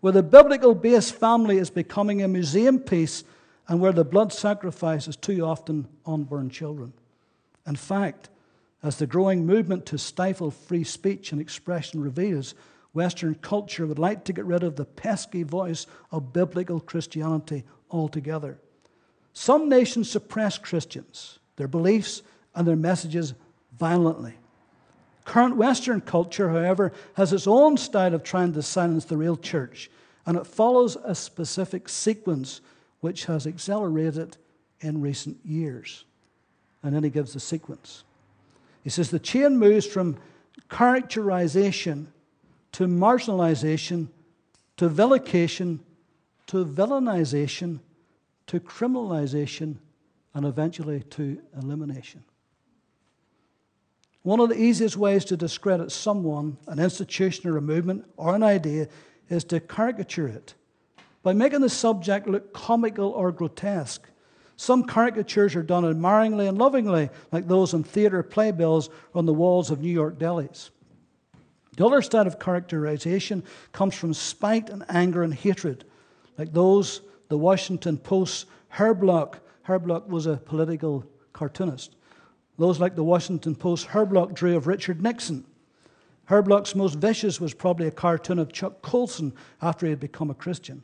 where 0.01 0.13
the 0.13 0.23
biblical 0.23 0.75
based 0.75 1.15
family 1.15 1.59
is 1.59 1.71
becoming 1.71 2.23
a 2.23 2.29
museum 2.29 2.79
piece, 2.79 3.25
and 3.69 3.81
where 3.81 3.93
the 3.93 4.05
blood 4.05 4.33
sacrifice 4.33 5.09
is 5.09 5.17
too 5.17 5.43
often 5.43 5.87
unborn 6.07 6.51
children. 6.51 6.93
In 7.67 7.77
fact, 7.77 8.31
as 8.83 8.97
the 8.97 9.07
growing 9.07 9.45
movement 9.45 9.85
to 9.87 9.99
stifle 9.99 10.51
free 10.51 10.85
speech 10.85 11.33
and 11.33 11.41
expression 11.41 12.01
reveals, 12.01 12.55
Western 12.93 13.35
culture 13.35 13.87
would 13.87 13.99
like 13.99 14.25
to 14.25 14.33
get 14.33 14.45
rid 14.45 14.63
of 14.63 14.77
the 14.77 14.85
pesky 14.85 15.43
voice 15.43 15.87
of 16.11 16.33
biblical 16.33 16.81
Christianity 16.81 17.65
altogether. 17.91 18.59
Some 19.33 19.69
nations 19.69 20.11
suppress 20.11 20.59
Christians, 20.59 21.39
their 21.57 21.69
beliefs, 21.69 22.23
and 22.55 22.67
their 22.67 22.77
messages 22.77 23.35
violently. 23.79 24.35
Current 25.29 25.57
Western 25.57 26.01
culture, 26.01 26.49
however, 26.49 26.91
has 27.13 27.35
its 27.35 27.47
own 27.47 27.77
style 27.77 28.15
of 28.15 28.23
trying 28.23 28.55
to 28.55 28.63
silence 28.63 29.05
the 29.05 29.19
real 29.19 29.37
church, 29.37 29.91
and 30.25 30.39
it 30.39 30.47
follows 30.47 30.97
a 31.05 31.15
specific 31.15 31.91
sequence 31.91 32.63
which 33.01 33.27
has 33.27 33.47
accelerated 33.47 34.39
in 34.81 35.03
recent 35.03 35.37
years. 35.45 36.07
And 36.83 36.95
then 36.95 37.05
he 37.05 37.11
gives 37.11 37.35
the 37.35 37.41
sequence. 37.41 38.05
He 38.83 38.89
says 38.89 39.11
the 39.11 39.19
chain 39.19 39.59
moves 39.59 39.85
from 39.85 40.17
characterization 40.71 42.11
to 42.73 42.87
marginalization 42.87 44.09
to 44.79 44.89
vilification 44.89 45.81
to 46.47 46.65
villainization 46.65 47.81
to 48.47 48.61
criminalization 48.61 49.77
and 50.33 50.47
eventually 50.47 51.03
to 51.11 51.39
elimination. 51.63 52.25
One 54.29 54.41
of 54.41 54.51
the 54.51 54.61
easiest 54.61 54.95
ways 54.95 55.25
to 55.25 55.39
discredit 55.39 55.91
someone, 55.91 56.59
an 56.67 56.79
institution 56.79 57.49
or 57.49 57.57
a 57.57 57.63
movement 57.63 58.05
or 58.19 58.35
an 58.35 58.43
idea 58.43 58.89
is 59.31 59.43
to 59.45 59.59
caricature 59.59 60.29
it 60.29 60.53
by 61.23 61.33
making 61.33 61.63
the 61.63 61.71
subject 61.71 62.29
look 62.29 62.53
comical 62.53 63.09
or 63.09 63.33
grotesque. 63.33 64.07
Some 64.59 64.85
caricatures 64.85 65.57
are 65.57 65.63
done 65.63 65.87
admiringly 65.87 66.47
and 66.47 66.59
lovingly, 66.59 67.09
like 67.33 67.49
those 67.49 67.73
on 67.73 67.85
theater 67.85 68.23
playbills 68.23 68.91
on 69.15 69.25
the 69.25 69.33
walls 69.33 69.71
of 69.71 69.81
New 69.81 69.89
York 69.89 70.19
delis. 70.19 70.69
The 71.79 71.87
other 71.87 72.03
style 72.03 72.27
of 72.27 72.39
characterization 72.39 73.43
comes 73.73 73.95
from 73.95 74.13
spite 74.13 74.69
and 74.69 74.85
anger 74.91 75.23
and 75.23 75.33
hatred, 75.33 75.87
like 76.37 76.53
those 76.53 77.01
the 77.29 77.39
Washington 77.39 77.97
Post's 77.97 78.45
Herb 78.69 79.01
Block. 79.01 79.41
Herblock 79.67 80.07
was 80.07 80.27
a 80.27 80.37
political 80.37 81.07
cartoonist. 81.33 81.95
Those 82.59 82.81
like 82.81 82.97
the 82.97 83.05
Washington 83.05 83.55
Post 83.55 83.89
Herblock 83.89 84.35
drew 84.35 84.57
of 84.57 84.67
Richard 84.67 85.01
Nixon. 85.01 85.45
Herblock's 86.29 86.75
most 86.75 86.97
vicious 86.97 87.41
was 87.41 87.55
probably 87.55 87.87
a 87.87 87.93
cartoon 87.93 88.39
of 88.39 88.53
Chuck 88.53 88.83
Colson 88.83 89.33
after 89.63 89.87
he 89.87 89.91
had 89.91 90.01
become 90.01 90.29
a 90.29 90.35
Christian, 90.35 90.83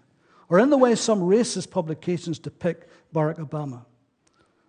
or 0.49 0.59
in 0.59 0.71
the 0.71 0.79
way 0.79 0.95
some 0.95 1.21
racist 1.21 1.71
publications 1.71 2.39
depict 2.39 2.89
Barack 3.13 3.39
Obama. 3.39 3.85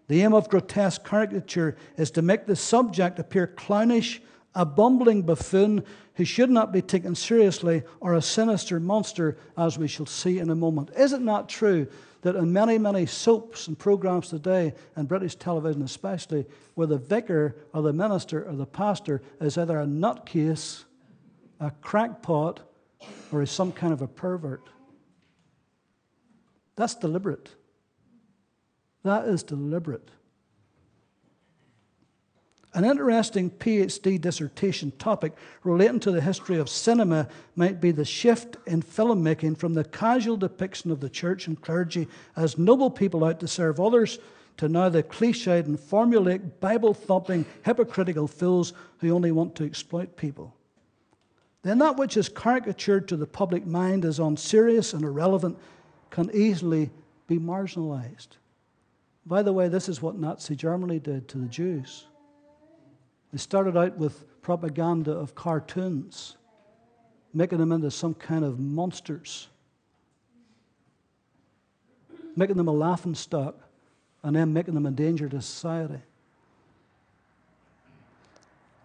The 0.07 0.21
aim 0.21 0.33
of 0.33 0.49
grotesque 0.49 1.05
caricature 1.05 1.77
is 1.95 2.11
to 2.11 2.21
make 2.21 2.45
the 2.45 2.55
subject 2.55 3.19
appear 3.19 3.47
clownish, 3.47 4.21
a 4.53 4.65
bumbling 4.65 5.21
buffoon 5.21 5.83
who 6.15 6.25
should 6.25 6.49
not 6.49 6.71
be 6.71 6.81
taken 6.81 7.13
seriously, 7.13 7.83
or 7.99 8.13
a 8.13 8.21
sinister 8.21 8.79
monster, 8.79 9.37
as 9.57 9.77
we 9.77 9.87
shall 9.87 10.05
see 10.05 10.39
in 10.39 10.49
a 10.49 10.55
moment. 10.55 10.89
Is 10.97 11.13
it 11.13 11.21
not 11.21 11.49
true 11.49 11.87
that 12.25 12.35
in 12.35 12.51
many, 12.51 12.79
many 12.79 13.05
soaps 13.05 13.67
and 13.67 13.77
programs 13.77 14.29
today, 14.29 14.73
and 14.95 15.07
British 15.07 15.35
television 15.35 15.83
especially, 15.83 16.43
where 16.73 16.87
the 16.87 16.97
vicar 16.97 17.55
or 17.71 17.83
the 17.83 17.93
minister 17.93 18.49
or 18.49 18.55
the 18.55 18.65
pastor 18.65 19.21
is 19.39 19.59
either 19.59 19.79
a 19.79 19.85
nutcase, 19.85 20.85
a 21.59 21.69
crackpot, 21.81 22.61
or 23.31 23.43
is 23.43 23.51
some 23.51 23.71
kind 23.71 23.93
of 23.93 24.01
a 24.01 24.07
pervert? 24.07 24.67
That's 26.75 26.95
deliberate. 26.95 27.49
That 29.03 29.27
is 29.27 29.43
deliberate. 29.43 30.09
An 32.75 32.83
interesting 32.83 33.49
PhD 33.51 34.19
dissertation 34.19 34.91
topic 34.99 35.31
relating 35.63 36.01
to 36.01 36.11
the 36.11 36.19
history 36.19 36.59
of 36.59 36.67
cinema 36.67 37.29
might 37.55 37.79
be 37.79 37.91
the 37.91 38.03
shift 38.03 38.57
in 38.67 38.83
filmmaking 38.83 39.57
from 39.57 39.73
the 39.73 39.85
casual 39.85 40.35
depiction 40.35 40.91
of 40.91 40.99
the 40.99 41.09
church 41.09 41.47
and 41.47 41.59
clergy 41.61 42.09
as 42.35 42.57
noble 42.57 42.89
people 42.89 43.23
out 43.23 43.39
to 43.39 43.47
serve 43.47 43.79
others 43.79 44.19
to 44.57 44.67
now 44.67 44.89
the 44.89 45.03
cliched 45.03 45.65
and 45.65 45.79
formulaic, 45.79 46.59
Bible 46.59 46.93
thumping, 46.93 47.45
hypocritical 47.63 48.27
fools 48.27 48.73
who 48.99 49.09
only 49.11 49.31
want 49.31 49.55
to 49.55 49.63
exploit 49.63 50.17
people. 50.17 50.53
Then 51.61 51.77
that 51.77 51.95
which 51.95 52.17
is 52.17 52.27
caricatured 52.27 53.07
to 53.07 53.15
the 53.15 53.25
public 53.25 53.65
mind 53.65 54.03
as 54.03 54.19
unserious 54.19 54.91
and 54.91 55.05
irrelevant 55.05 55.57
can 56.09 56.29
easily 56.33 56.89
be 57.25 57.39
marginalized. 57.39 58.35
By 59.25 59.43
the 59.43 59.53
way, 59.53 59.69
this 59.69 59.87
is 59.87 60.01
what 60.01 60.17
Nazi 60.17 60.57
Germany 60.57 60.99
did 60.99 61.29
to 61.29 61.37
the 61.37 61.47
Jews. 61.47 62.07
They 63.35 63.39
started 63.39 63.75
out 63.75 63.97
with 63.97 64.41
propaganda 64.41 65.11
of 65.11 65.35
cartoons, 65.35 66.37
making 67.33 67.57
them 67.57 67.73
into 67.73 67.91
some 67.91 68.13
kind 68.13 68.45
of 68.45 68.61
monsters, 68.61 69.49
making 72.37 72.55
them 72.55 72.69
a 72.69 72.71
laughing 72.71 73.13
stock, 73.13 73.59
and 74.23 74.37
then 74.37 74.53
making 74.53 74.73
them 74.73 74.85
a 74.85 74.91
danger 74.91 75.27
to 75.27 75.41
society. 75.41 75.99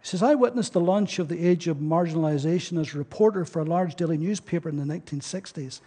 He 0.01 0.09
says, 0.09 0.21
I 0.21 0.35
witnessed 0.35 0.73
the 0.73 0.81
launch 0.81 1.21
of 1.21 1.29
the 1.29 1.47
age 1.47 1.69
of 1.69 1.77
marginalization 1.77 2.81
as 2.81 2.93
a 2.93 2.99
reporter 2.99 3.45
for 3.45 3.61
a 3.61 3.65
large 3.65 3.95
daily 3.95 4.19
newspaper 4.19 4.69
in 4.69 4.79
the 4.79 4.83
1960s. 4.83 5.79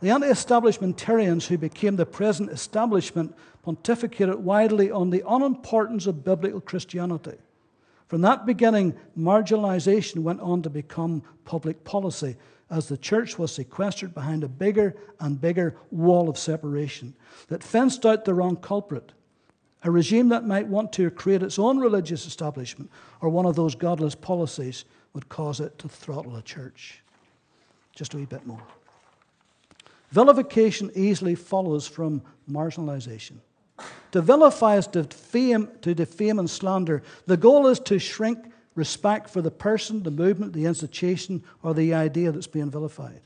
The 0.00 0.10
anti 0.10 0.28
establishmentarians 0.28 1.48
who 1.48 1.58
became 1.58 1.96
the 1.96 2.06
present 2.06 2.50
establishment 2.50 3.34
pontificated 3.66 4.36
widely 4.36 4.92
on 4.92 5.10
the 5.10 5.24
unimportance 5.26 6.06
of 6.06 6.22
biblical 6.24 6.60
Christianity. 6.60 7.38
From 8.08 8.22
that 8.22 8.46
beginning, 8.46 8.94
marginalization 9.16 10.22
went 10.22 10.40
on 10.40 10.62
to 10.62 10.70
become 10.70 11.22
public 11.44 11.84
policy 11.84 12.36
as 12.70 12.88
the 12.88 12.96
church 12.96 13.38
was 13.38 13.54
sequestered 13.54 14.14
behind 14.14 14.44
a 14.44 14.48
bigger 14.48 14.96
and 15.20 15.40
bigger 15.40 15.76
wall 15.90 16.28
of 16.28 16.38
separation 16.38 17.14
that 17.48 17.62
fenced 17.62 18.04
out 18.04 18.24
the 18.24 18.34
wrong 18.34 18.56
culprit. 18.56 19.12
A 19.84 19.90
regime 19.90 20.30
that 20.30 20.44
might 20.44 20.66
want 20.66 20.92
to 20.94 21.10
create 21.10 21.42
its 21.42 21.58
own 21.58 21.78
religious 21.78 22.26
establishment 22.26 22.90
or 23.20 23.28
one 23.28 23.46
of 23.46 23.56
those 23.56 23.74
godless 23.74 24.14
policies 24.14 24.84
would 25.12 25.28
cause 25.28 25.60
it 25.60 25.78
to 25.78 25.88
throttle 25.88 26.36
a 26.36 26.42
church. 26.42 27.02
Just 27.94 28.14
a 28.14 28.16
wee 28.16 28.24
bit 28.24 28.46
more. 28.46 28.62
Vilification 30.10 30.90
easily 30.94 31.34
follows 31.34 31.86
from 31.86 32.22
marginalization. 32.50 33.36
To 34.12 34.22
vilify 34.22 34.76
is 34.76 34.86
to 34.88 35.02
defame, 35.02 35.68
to 35.82 35.94
defame 35.94 36.38
and 36.38 36.48
slander. 36.48 37.02
The 37.26 37.36
goal 37.36 37.66
is 37.66 37.78
to 37.80 37.98
shrink 37.98 38.38
respect 38.74 39.28
for 39.28 39.42
the 39.42 39.50
person, 39.50 40.02
the 40.02 40.10
movement, 40.10 40.52
the 40.52 40.66
institution, 40.66 41.42
or 41.62 41.74
the 41.74 41.94
idea 41.94 42.32
that's 42.32 42.46
being 42.46 42.70
vilified. 42.70 43.20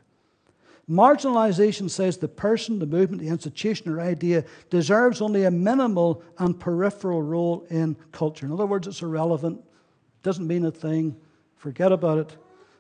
Marginalization 0.91 1.89
says 1.89 2.19
the 2.19 2.27
person, 2.27 2.79
the 2.79 2.87
movement, 2.87 3.23
the 3.23 3.29
institution, 3.29 3.91
or 3.91 4.01
idea 4.01 4.45
deserves 4.69 5.21
only 5.21 5.45
a 5.45 5.51
minimal 5.51 6.23
and 6.39 6.59
peripheral 6.59 7.23
role 7.23 7.65
in 7.71 7.97
culture. 8.11 8.47
In 8.47 8.53
other 8.53 8.67
words, 8.67 8.89
it's 8.89 9.03
irrelevant, 9.03 9.63
doesn't 10.23 10.47
mean 10.47 10.65
a 10.65 10.71
thing, 10.71 11.17
forget 11.55 11.93
about 11.93 12.19
it. 12.19 12.37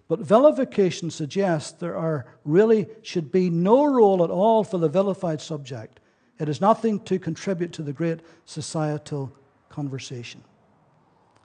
But 0.08 0.18
vilification 0.18 1.10
suggests 1.10 1.72
there 1.72 1.96
are 1.96 2.26
really 2.44 2.86
should 3.02 3.30
be 3.30 3.48
no 3.50 3.84
role 3.84 4.24
at 4.24 4.30
all 4.30 4.64
for 4.64 4.78
the 4.78 4.88
vilified 4.88 5.40
subject. 5.40 6.00
It 6.42 6.48
is 6.48 6.60
nothing 6.60 6.98
to 7.04 7.20
contribute 7.20 7.72
to 7.74 7.82
the 7.82 7.92
great 7.92 8.18
societal 8.46 9.32
conversation. 9.68 10.42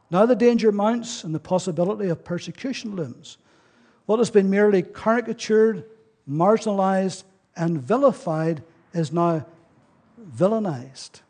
Now 0.10 0.26
the 0.26 0.36
danger 0.36 0.72
mounts 0.72 1.24
and 1.24 1.36
the 1.36 1.40
possibility 1.40 2.10
of 2.10 2.24
persecution 2.24 2.96
looms. 2.96 3.38
What 4.08 4.18
has 4.18 4.32
been 4.32 4.50
merely 4.50 4.82
caricatured, 4.82 5.86
marginalized, 6.28 7.26
and 7.56 7.80
vilified 7.80 8.64
is 8.92 9.14
now 9.14 9.46
villainized. 10.36 11.22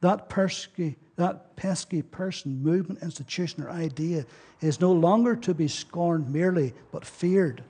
That, 0.00 0.30
pesky, 0.30 0.96
that 1.16 1.56
pesky 1.56 2.00
person, 2.00 2.62
movement, 2.62 3.02
institution, 3.02 3.64
or 3.64 3.70
idea 3.70 4.24
is 4.62 4.80
no 4.80 4.92
longer 4.92 5.36
to 5.36 5.52
be 5.52 5.68
scorned 5.68 6.32
merely, 6.32 6.72
but 6.90 7.04
feared. 7.04 7.62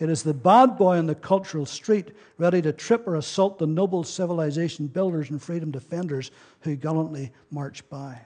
It 0.00 0.08
is 0.08 0.22
the 0.22 0.34
bad 0.34 0.78
boy 0.78 0.96
on 0.96 1.06
the 1.06 1.14
cultural 1.14 1.66
street, 1.66 2.08
ready 2.38 2.62
to 2.62 2.72
trip 2.72 3.06
or 3.06 3.16
assault 3.16 3.58
the 3.58 3.66
noble 3.66 4.02
civilization 4.02 4.86
builders 4.86 5.28
and 5.28 5.40
freedom 5.40 5.70
defenders 5.70 6.30
who 6.62 6.74
gallantly 6.74 7.32
march 7.50 7.88
by. 7.90 8.22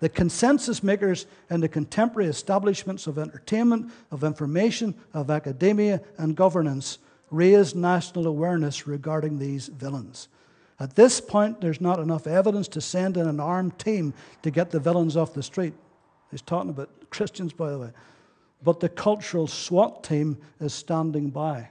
The 0.00 0.08
consensus 0.08 0.82
makers 0.82 1.26
in 1.50 1.60
the 1.60 1.68
contemporary 1.68 2.30
establishments 2.30 3.06
of 3.06 3.18
entertainment, 3.18 3.92
of 4.10 4.24
information, 4.24 4.94
of 5.12 5.30
academia, 5.30 6.00
and 6.16 6.34
governance 6.34 6.98
raise 7.30 7.74
national 7.74 8.26
awareness 8.26 8.86
regarding 8.86 9.38
these 9.38 9.68
villains. 9.68 10.28
At 10.80 10.94
this 10.94 11.20
point, 11.20 11.60
there's 11.60 11.80
not 11.80 11.98
enough 11.98 12.26
evidence 12.26 12.68
to 12.68 12.80
send 12.80 13.16
in 13.16 13.26
an 13.26 13.40
armed 13.40 13.78
team 13.78 14.14
to 14.42 14.50
get 14.50 14.70
the 14.70 14.80
villains 14.80 15.16
off 15.16 15.34
the 15.34 15.42
street. 15.42 15.74
He's 16.30 16.40
talking 16.40 16.70
about 16.70 16.88
Christians, 17.10 17.52
by 17.52 17.70
the 17.70 17.78
way. 17.78 17.90
But 18.62 18.80
the 18.80 18.88
cultural 18.88 19.46
SWAT 19.46 20.02
team 20.02 20.38
is 20.60 20.74
standing 20.74 21.30
by. 21.30 21.70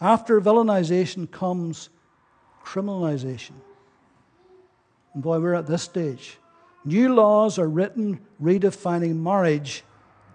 After 0.00 0.40
villainization 0.40 1.30
comes 1.30 1.90
criminalization. 2.64 3.54
And 5.14 5.22
boy, 5.22 5.40
we're 5.40 5.54
at 5.54 5.66
this 5.66 5.82
stage. 5.82 6.38
New 6.84 7.14
laws 7.14 7.58
are 7.58 7.68
written 7.68 8.20
redefining 8.40 9.16
marriage 9.16 9.84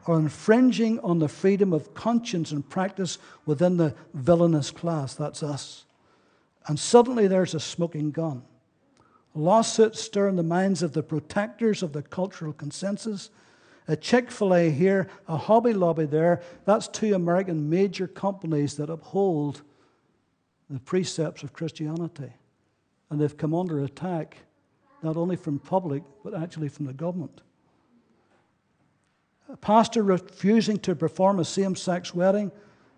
or 0.05 0.19
infringing 0.19 0.99
on 0.99 1.19
the 1.19 1.29
freedom 1.29 1.71
of 1.73 1.93
conscience 1.93 2.51
and 2.51 2.67
practice 2.69 3.17
within 3.45 3.77
the 3.77 3.95
villainous 4.13 4.69
class. 4.69 5.15
That's 5.15 5.41
us. 5.41 5.85
And 6.67 6.79
suddenly 6.79 7.27
there's 7.27 7.55
a 7.55 7.59
smoking 7.59 8.11
gun. 8.11 8.43
Lawsuits 9.35 10.01
stir 10.01 10.27
in 10.27 10.35
the 10.35 10.43
minds 10.43 10.83
of 10.83 10.93
the 10.93 11.03
protectors 11.03 11.81
of 11.81 11.93
the 11.93 12.03
cultural 12.03 12.53
consensus. 12.53 13.29
A 13.87 13.95
Chick 13.95 14.31
fil 14.31 14.53
A 14.55 14.69
here, 14.69 15.07
a 15.27 15.35
Hobby 15.35 15.73
Lobby 15.73 16.05
there. 16.05 16.41
That's 16.65 16.87
two 16.87 17.13
American 17.13 17.69
major 17.69 18.07
companies 18.07 18.75
that 18.77 18.89
uphold 18.89 19.61
the 20.69 20.79
precepts 20.79 21.43
of 21.43 21.53
Christianity. 21.53 22.31
And 23.09 23.19
they've 23.19 23.37
come 23.37 23.53
under 23.53 23.83
attack, 23.83 24.37
not 25.01 25.17
only 25.17 25.35
from 25.35 25.59
public, 25.59 26.03
but 26.23 26.33
actually 26.33 26.69
from 26.69 26.85
the 26.85 26.93
government. 26.93 27.41
A 29.49 29.57
pastor 29.57 30.01
refusing 30.01 30.79
to 30.79 30.95
perform 30.95 31.39
a 31.39 31.45
same 31.45 31.75
sex 31.75 32.15
wedding. 32.15 32.51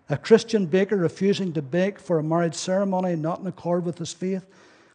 A 0.08 0.16
Christian 0.16 0.66
baker 0.66 0.96
refusing 0.96 1.52
to 1.54 1.62
bake 1.62 1.98
for 1.98 2.18
a 2.18 2.22
marriage 2.22 2.54
ceremony 2.54 3.16
not 3.16 3.40
in 3.40 3.46
accord 3.46 3.84
with 3.84 3.98
his 3.98 4.12
faith. 4.12 4.46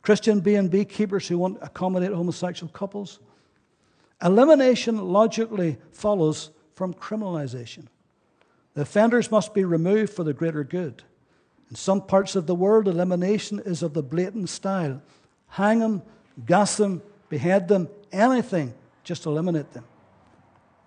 Christian 0.01 0.39
B&B 0.39 0.86
keepers 0.86 1.27
who 1.27 1.38
won't 1.38 1.60
accommodate 1.62 2.13
homosexual 2.13 2.71
couples. 2.71 3.19
Elimination 4.23 4.97
logically 4.97 5.77
follows 5.91 6.51
from 6.75 6.93
criminalization. 6.93 7.88
The 8.73 8.81
offenders 8.81 9.31
must 9.31 9.53
be 9.53 9.65
removed 9.65 10.13
for 10.13 10.23
the 10.23 10.34
greater 10.34 10.63
good. 10.63 11.03
In 11.69 11.75
some 11.75 12.01
parts 12.01 12.36
of 12.36 12.47
the 12.47 12.55
world, 12.55 12.88
elimination 12.88 13.60
is 13.60 13.81
of 13.84 13.93
the 13.93 14.03
blatant 14.03 14.49
style. 14.49 15.01
Hang 15.47 15.79
them, 15.79 16.01
gas 16.45 16.77
them, 16.77 17.01
behead 17.29 17.67
them, 17.67 17.89
anything, 18.12 18.73
just 19.03 19.25
eliminate 19.25 19.73
them. 19.73 19.86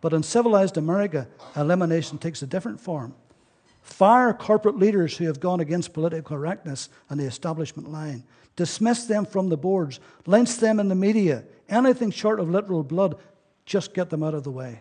But 0.00 0.12
in 0.12 0.22
civilized 0.22 0.76
America, 0.76 1.26
elimination 1.56 2.18
takes 2.18 2.42
a 2.42 2.46
different 2.46 2.80
form. 2.80 3.14
Fire 3.84 4.32
corporate 4.32 4.78
leaders 4.78 5.16
who 5.16 5.26
have 5.26 5.40
gone 5.40 5.60
against 5.60 5.92
political 5.92 6.36
correctness 6.36 6.88
and 7.10 7.20
the 7.20 7.24
establishment 7.24 7.92
line. 7.92 8.24
Dismiss 8.56 9.04
them 9.04 9.26
from 9.26 9.50
the 9.50 9.58
boards. 9.58 10.00
Lynch 10.26 10.56
them 10.56 10.80
in 10.80 10.88
the 10.88 10.94
media. 10.94 11.44
Anything 11.68 12.10
short 12.10 12.40
of 12.40 12.48
literal 12.48 12.82
blood, 12.82 13.16
just 13.66 13.92
get 13.92 14.08
them 14.08 14.22
out 14.22 14.32
of 14.32 14.42
the 14.42 14.50
way. 14.50 14.80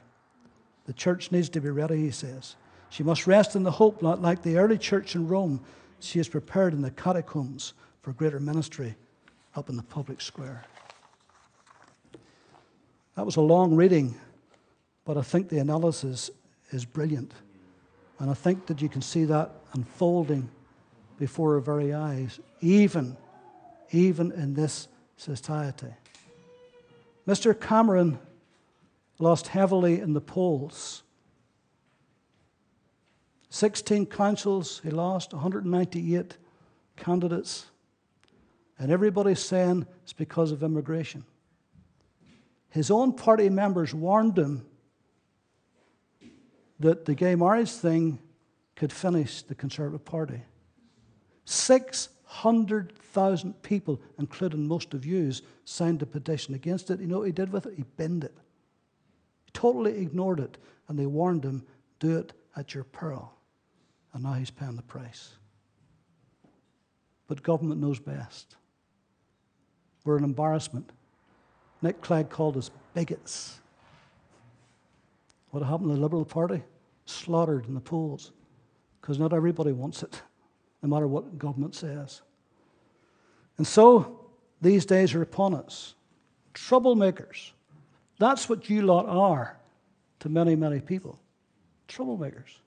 The 0.85 0.93
church 0.93 1.33
needs 1.33 1.49
to 1.49 1.59
be 1.59 1.69
ready, 1.69 1.97
he 1.97 2.11
says. 2.11 2.55
She 2.89 3.03
must 3.03 3.27
rest 3.27 3.57
in 3.57 3.63
the 3.63 3.71
hope, 3.71 4.01
not 4.01 4.21
like 4.21 4.41
the 4.41 4.57
early 4.57 4.77
church 4.77 5.15
in 5.15 5.27
Rome, 5.27 5.59
she 5.99 6.19
is 6.19 6.29
prepared 6.29 6.73
in 6.73 6.81
the 6.81 6.91
catacombs 6.91 7.73
for 8.01 8.13
greater 8.13 8.39
ministry 8.39 8.95
up 9.55 9.69
in 9.69 9.75
the 9.75 9.83
public 9.83 10.21
square. 10.21 10.63
That 13.15 13.25
was 13.25 13.35
a 13.35 13.41
long 13.41 13.75
reading, 13.75 14.15
but 15.03 15.17
I 15.17 15.21
think 15.21 15.49
the 15.49 15.59
analysis 15.59 16.29
is 16.71 16.85
brilliant. 16.85 17.33
And 18.19 18.29
I 18.29 18.33
think 18.33 18.67
that 18.67 18.81
you 18.81 18.89
can 18.89 19.01
see 19.01 19.25
that 19.25 19.51
unfolding 19.73 20.49
before 21.17 21.55
our 21.55 21.59
very 21.59 21.93
eyes, 21.93 22.39
even, 22.61 23.17
even 23.91 24.31
in 24.31 24.53
this 24.53 24.87
society. 25.17 25.93
Mr. 27.27 27.59
Cameron 27.59 28.19
lost 29.19 29.47
heavily 29.47 29.99
in 29.99 30.13
the 30.13 30.21
polls. 30.21 31.03
16 33.49 34.07
councils 34.07 34.81
he 34.83 34.89
lost, 34.89 35.33
198 35.33 36.37
candidates. 36.97 37.67
And 38.79 38.91
everybody's 38.91 39.39
saying 39.39 39.85
it's 40.03 40.13
because 40.13 40.51
of 40.51 40.63
immigration. 40.63 41.23
His 42.69 42.89
own 42.89 43.13
party 43.13 43.49
members 43.49 43.93
warned 43.93 44.37
him 44.37 44.65
that 46.79 47.05
the 47.05 47.15
gay 47.15 47.35
marriage 47.35 47.71
thing 47.71 48.19
could 48.75 48.91
finish 48.91 49.41
the 49.41 49.55
Conservative 49.55 50.03
Party. 50.03 50.41
600,000 51.45 53.61
people, 53.61 54.01
including 54.17 54.67
most 54.67 54.93
of 54.93 55.05
you, 55.05 55.31
signed 55.65 56.01
a 56.01 56.05
petition 56.05 56.55
against 56.55 56.89
it. 56.89 56.99
You 56.99 57.07
know 57.07 57.19
what 57.19 57.27
he 57.27 57.31
did 57.31 57.51
with 57.51 57.65
it? 57.65 57.73
He 57.75 57.83
binned 57.97 58.23
it. 58.23 58.35
He 59.45 59.51
totally 59.53 59.99
ignored 59.99 60.39
it. 60.39 60.57
And 60.87 60.97
they 60.97 61.05
warned 61.05 61.43
him 61.43 61.63
do 61.99 62.17
it 62.17 62.33
at 62.55 62.73
your 62.73 62.83
peril. 62.83 63.33
And 64.13 64.23
now 64.23 64.33
he's 64.33 64.51
paying 64.51 64.75
the 64.75 64.81
price. 64.81 65.33
But 67.27 67.43
government 67.43 67.81
knows 67.81 67.99
best. 67.99 68.55
We're 70.03 70.17
an 70.17 70.23
embarrassment. 70.23 70.91
Nick 71.81 72.01
Clegg 72.01 72.29
called 72.29 72.57
us 72.57 72.69
bigots. 72.93 73.59
What 75.53 75.61
happened 75.61 75.89
to 75.89 75.95
the 75.95 76.01
Liberal 76.01 76.25
Party? 76.25 76.63
Slaughtered 77.05 77.67
in 77.67 77.75
the 77.75 77.79
polls. 77.79 78.31
Because 78.99 79.19
not 79.19 79.33
everybody 79.33 79.71
wants 79.71 80.01
it, 80.01 80.19
no 80.81 80.89
matter 80.89 81.07
what 81.07 81.37
government 81.37 81.75
says. 81.75 82.23
And 83.59 83.67
so, 83.67 84.19
these 84.61 84.87
days 84.87 85.13
are 85.13 85.21
upon 85.21 85.53
us. 85.53 85.93
Troublemakers. 86.55 87.51
That's 88.17 88.49
what 88.49 88.67
you 88.67 88.81
lot 88.81 89.05
are 89.05 89.59
to 90.21 90.29
many, 90.29 90.55
many 90.55 90.79
people. 90.79 91.19
Troublemakers. 91.87 92.57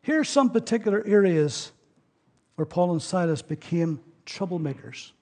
Here 0.00 0.20
are 0.20 0.24
some 0.24 0.48
particular 0.48 1.04
areas 1.06 1.72
where 2.54 2.64
Paul 2.64 2.92
and 2.92 3.02
Silas 3.02 3.42
became 3.42 4.00
troublemakers. 4.24 5.12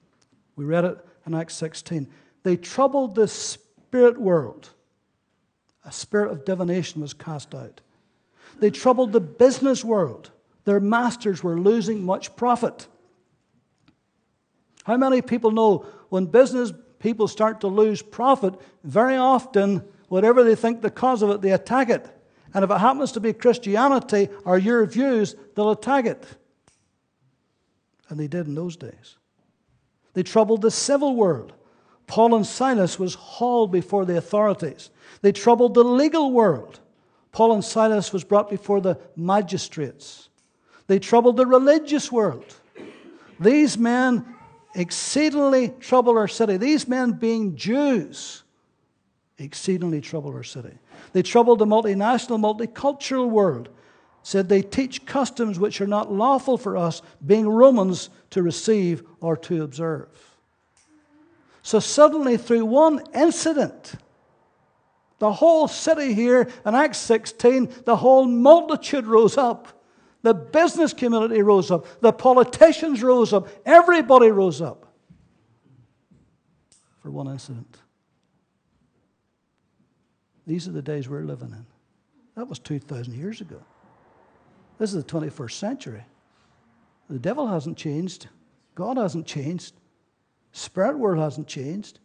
We 0.55 0.63
read 0.63 0.85
it 0.85 1.05
in 1.27 1.35
Acts 1.35 1.55
16. 1.55 2.07
They 2.43 2.55
troubled 2.55 3.13
the 3.13 3.27
spirit 3.27 4.17
world 4.17 4.69
a 5.85 5.91
spirit 5.91 6.31
of 6.31 6.45
divination 6.45 7.01
was 7.01 7.13
cast 7.13 7.53
out. 7.53 7.81
They 8.59 8.71
troubled 8.71 9.11
the 9.11 9.19
business 9.19 9.83
world. 9.83 10.31
Their 10.65 10.79
masters 10.79 11.43
were 11.43 11.59
losing 11.59 12.03
much 12.03 12.35
profit. 12.35 12.87
How 14.83 14.97
many 14.97 15.21
people 15.21 15.51
know 15.51 15.85
when 16.09 16.25
business 16.25 16.71
people 16.99 17.27
start 17.27 17.61
to 17.61 17.67
lose 17.67 18.01
profit, 18.01 18.53
very 18.83 19.17
often, 19.17 19.83
whatever 20.07 20.43
they 20.43 20.55
think 20.55 20.81
the 20.81 20.89
cause 20.89 21.21
of 21.21 21.29
it, 21.31 21.41
they 21.41 21.51
attack 21.51 21.89
it. 21.89 22.09
And 22.53 22.63
if 22.63 22.71
it 22.71 22.77
happens 22.77 23.11
to 23.13 23.19
be 23.19 23.33
Christianity 23.33 24.29
or 24.45 24.57
your 24.57 24.85
views, 24.85 25.35
they'll 25.55 25.71
attack 25.71 26.05
it. 26.05 26.25
And 28.09 28.19
they 28.19 28.27
did 28.27 28.47
in 28.47 28.55
those 28.55 28.77
days. 28.77 29.17
They 30.13 30.23
troubled 30.23 30.61
the 30.61 30.71
civil 30.71 31.15
world. 31.15 31.53
Paul 32.13 32.35
and 32.35 32.45
Silas 32.45 32.99
was 32.99 33.15
hauled 33.15 33.71
before 33.71 34.05
the 34.05 34.19
authorities. 34.19 34.91
They 35.23 35.31
troubled 35.31 35.73
the 35.73 35.83
legal 35.83 36.31
world. 36.31 36.79
Paul 37.31 37.53
and 37.53 37.65
Silas 37.65 38.13
was 38.13 38.23
brought 38.23 38.51
before 38.51 38.81
the 38.81 38.99
magistrates. 39.15 40.29
They 40.85 40.99
troubled 40.99 41.37
the 41.37 41.47
religious 41.47 42.11
world. 42.11 42.45
These 43.39 43.79
men 43.79 44.27
exceedingly 44.75 45.69
trouble 45.79 46.15
our 46.19 46.27
city. 46.27 46.57
These 46.57 46.87
men, 46.87 47.13
being 47.13 47.55
Jews, 47.55 48.43
exceedingly 49.39 49.99
trouble 49.99 50.33
our 50.33 50.43
city. 50.43 50.77
They 51.13 51.23
troubled 51.23 51.57
the 51.57 51.65
multinational, 51.65 52.39
multicultural 52.39 53.27
world. 53.27 53.69
Said 54.21 54.49
they 54.49 54.61
teach 54.61 55.07
customs 55.07 55.57
which 55.57 55.81
are 55.81 55.87
not 55.87 56.11
lawful 56.11 56.59
for 56.59 56.77
us, 56.77 57.01
being 57.25 57.49
Romans, 57.49 58.11
to 58.29 58.43
receive 58.43 59.01
or 59.19 59.35
to 59.37 59.63
observe. 59.63 60.32
So 61.63 61.79
suddenly, 61.79 62.35
through 62.35 62.65
one 62.65 63.01
incident, 63.15 63.95
the 65.19 65.31
whole 65.31 65.69
city 65.69 66.13
here 66.13 66.49
in 66.65 66.75
Acts 66.75 66.97
16, 66.99 67.73
the 67.85 67.95
whole 67.95 68.25
multitude 68.25 69.07
rose 69.07 69.37
up. 69.37 69.69
The 70.21 70.33
business 70.33 70.93
community 70.93 71.41
rose 71.41 71.71
up. 71.71 72.01
The 72.01 72.11
politicians 72.11 73.01
rose 73.01 73.31
up. 73.31 73.47
Everybody 73.65 74.29
rose 74.29 74.61
up 74.61 74.93
for 77.01 77.09
one 77.09 77.27
incident. 77.27 77.77
These 80.45 80.67
are 80.67 80.71
the 80.71 80.81
days 80.81 81.07
we're 81.07 81.21
living 81.21 81.51
in. 81.51 81.65
That 82.35 82.49
was 82.49 82.59
2,000 82.59 83.13
years 83.13 83.39
ago. 83.39 83.61
This 84.79 84.93
is 84.93 85.01
the 85.01 85.09
21st 85.09 85.51
century. 85.51 86.03
The 87.09 87.19
devil 87.19 87.47
hasn't 87.47 87.77
changed, 87.77 88.27
God 88.75 88.97
hasn't 88.97 89.25
changed. 89.25 89.73
Spirit 90.53 90.97
world 90.97 91.19
hasn't 91.19 91.47
changed. 91.47 91.99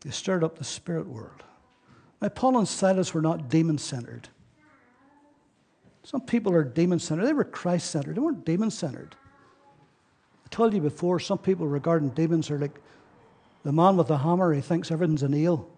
They 0.00 0.10
stirred 0.10 0.42
up 0.42 0.58
the 0.58 0.64
spirit 0.64 1.06
world. 1.06 1.44
Now, 2.20 2.28
Paul 2.28 2.58
and 2.58 2.66
Silas 2.66 3.14
were 3.14 3.20
not 3.20 3.48
demon 3.48 3.78
centered. 3.78 4.28
Some 6.02 6.22
people 6.22 6.52
are 6.54 6.64
demon 6.64 6.98
centered. 6.98 7.26
They 7.26 7.32
were 7.32 7.44
Christ 7.44 7.90
centered. 7.90 8.16
They 8.16 8.20
weren't 8.20 8.44
demon 8.44 8.70
centered. 8.70 9.14
I 10.44 10.48
told 10.48 10.74
you 10.74 10.80
before, 10.80 11.20
some 11.20 11.38
people 11.38 11.68
regarding 11.68 12.10
demons 12.10 12.50
are 12.50 12.58
like 12.58 12.80
The 13.64 13.72
man 13.72 13.96
with 13.96 14.08
the 14.08 14.18
hammer, 14.18 14.52
he 14.52 14.60
thinks 14.60 14.90
everything's 14.90 15.22
a 15.22 15.28
nail. 15.28 15.68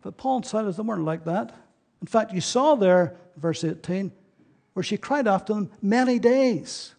But 0.00 0.16
Paul 0.16 0.36
and 0.36 0.46
Silas, 0.46 0.76
they 0.76 0.82
weren't 0.82 1.04
like 1.04 1.24
that. 1.24 1.54
In 2.00 2.06
fact, 2.06 2.32
you 2.32 2.40
saw 2.40 2.74
there, 2.74 3.16
verse 3.36 3.62
18, 3.62 4.10
where 4.72 4.82
she 4.82 4.96
cried 4.96 5.26
after 5.26 5.54
them 5.54 5.70
many 5.80 6.18
days. 6.18 6.94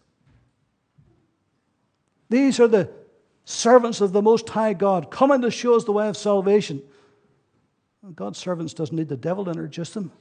These 2.30 2.60
are 2.60 2.68
the 2.68 2.90
servants 3.44 4.00
of 4.00 4.12
the 4.12 4.22
Most 4.22 4.48
High 4.48 4.72
God, 4.72 5.10
coming 5.10 5.42
to 5.42 5.50
show 5.50 5.76
us 5.76 5.84
the 5.84 5.92
way 5.92 6.08
of 6.08 6.16
salvation. 6.16 6.82
God's 8.14 8.38
servants 8.38 8.74
doesn't 8.74 8.96
need 8.96 9.08
the 9.08 9.16
devil 9.16 9.44
to 9.44 9.50
introduce 9.50 9.90
them. 9.90 10.12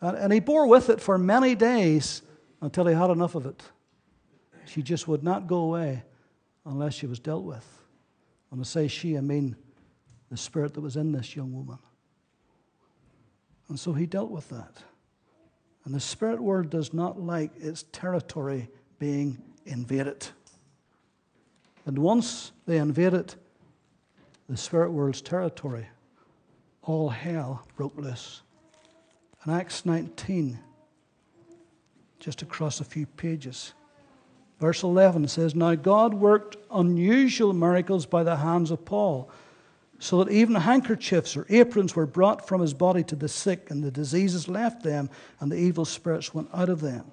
And 0.00 0.32
he 0.32 0.40
bore 0.40 0.66
with 0.66 0.90
it 0.90 1.00
for 1.00 1.18
many 1.18 1.54
days 1.54 2.22
until 2.60 2.86
he 2.86 2.94
had 2.94 3.10
enough 3.10 3.34
of 3.34 3.46
it. 3.46 3.62
She 4.66 4.82
just 4.82 5.08
would 5.08 5.24
not 5.24 5.46
go 5.46 5.58
away 5.58 6.02
unless 6.64 6.94
she 6.94 7.06
was 7.06 7.18
dealt 7.18 7.44
with. 7.44 7.66
When 8.50 8.60
I 8.60 8.64
say 8.64 8.88
she, 8.88 9.16
I 9.16 9.20
mean 9.20 9.56
the 10.30 10.36
spirit 10.36 10.74
that 10.74 10.80
was 10.80 10.96
in 10.96 11.12
this 11.12 11.34
young 11.34 11.52
woman. 11.52 11.78
And 13.68 13.78
so 13.78 13.92
he 13.92 14.06
dealt 14.06 14.30
with 14.30 14.48
that. 14.50 14.76
And 15.88 15.94
the 15.94 16.00
spirit 16.00 16.38
world 16.38 16.68
does 16.68 16.92
not 16.92 17.18
like 17.18 17.50
its 17.56 17.86
territory 17.92 18.68
being 18.98 19.38
invaded. 19.64 20.28
And 21.86 21.98
once 21.98 22.52
they 22.66 22.76
invaded 22.76 23.34
the 24.50 24.58
spirit 24.58 24.90
world's 24.90 25.22
territory, 25.22 25.86
all 26.82 27.08
hell 27.08 27.66
broke 27.74 27.96
loose. 27.96 28.42
In 29.46 29.52
Acts 29.54 29.86
19, 29.86 30.58
just 32.20 32.42
across 32.42 32.80
a 32.80 32.84
few 32.84 33.06
pages, 33.06 33.72
verse 34.60 34.82
11 34.82 35.28
says, 35.28 35.54
Now 35.54 35.74
God 35.74 36.12
worked 36.12 36.58
unusual 36.70 37.54
miracles 37.54 38.04
by 38.04 38.24
the 38.24 38.36
hands 38.36 38.70
of 38.70 38.84
Paul 38.84 39.30
so 39.98 40.22
that 40.22 40.32
even 40.32 40.54
handkerchiefs 40.54 41.36
or 41.36 41.46
aprons 41.48 41.96
were 41.96 42.06
brought 42.06 42.46
from 42.46 42.60
his 42.60 42.72
body 42.72 43.02
to 43.04 43.16
the 43.16 43.28
sick, 43.28 43.70
and 43.70 43.82
the 43.82 43.90
diseases 43.90 44.48
left 44.48 44.82
them, 44.82 45.10
and 45.40 45.50
the 45.50 45.56
evil 45.56 45.84
spirits 45.84 46.32
went 46.32 46.48
out 46.54 46.68
of 46.68 46.80
them. 46.80 47.10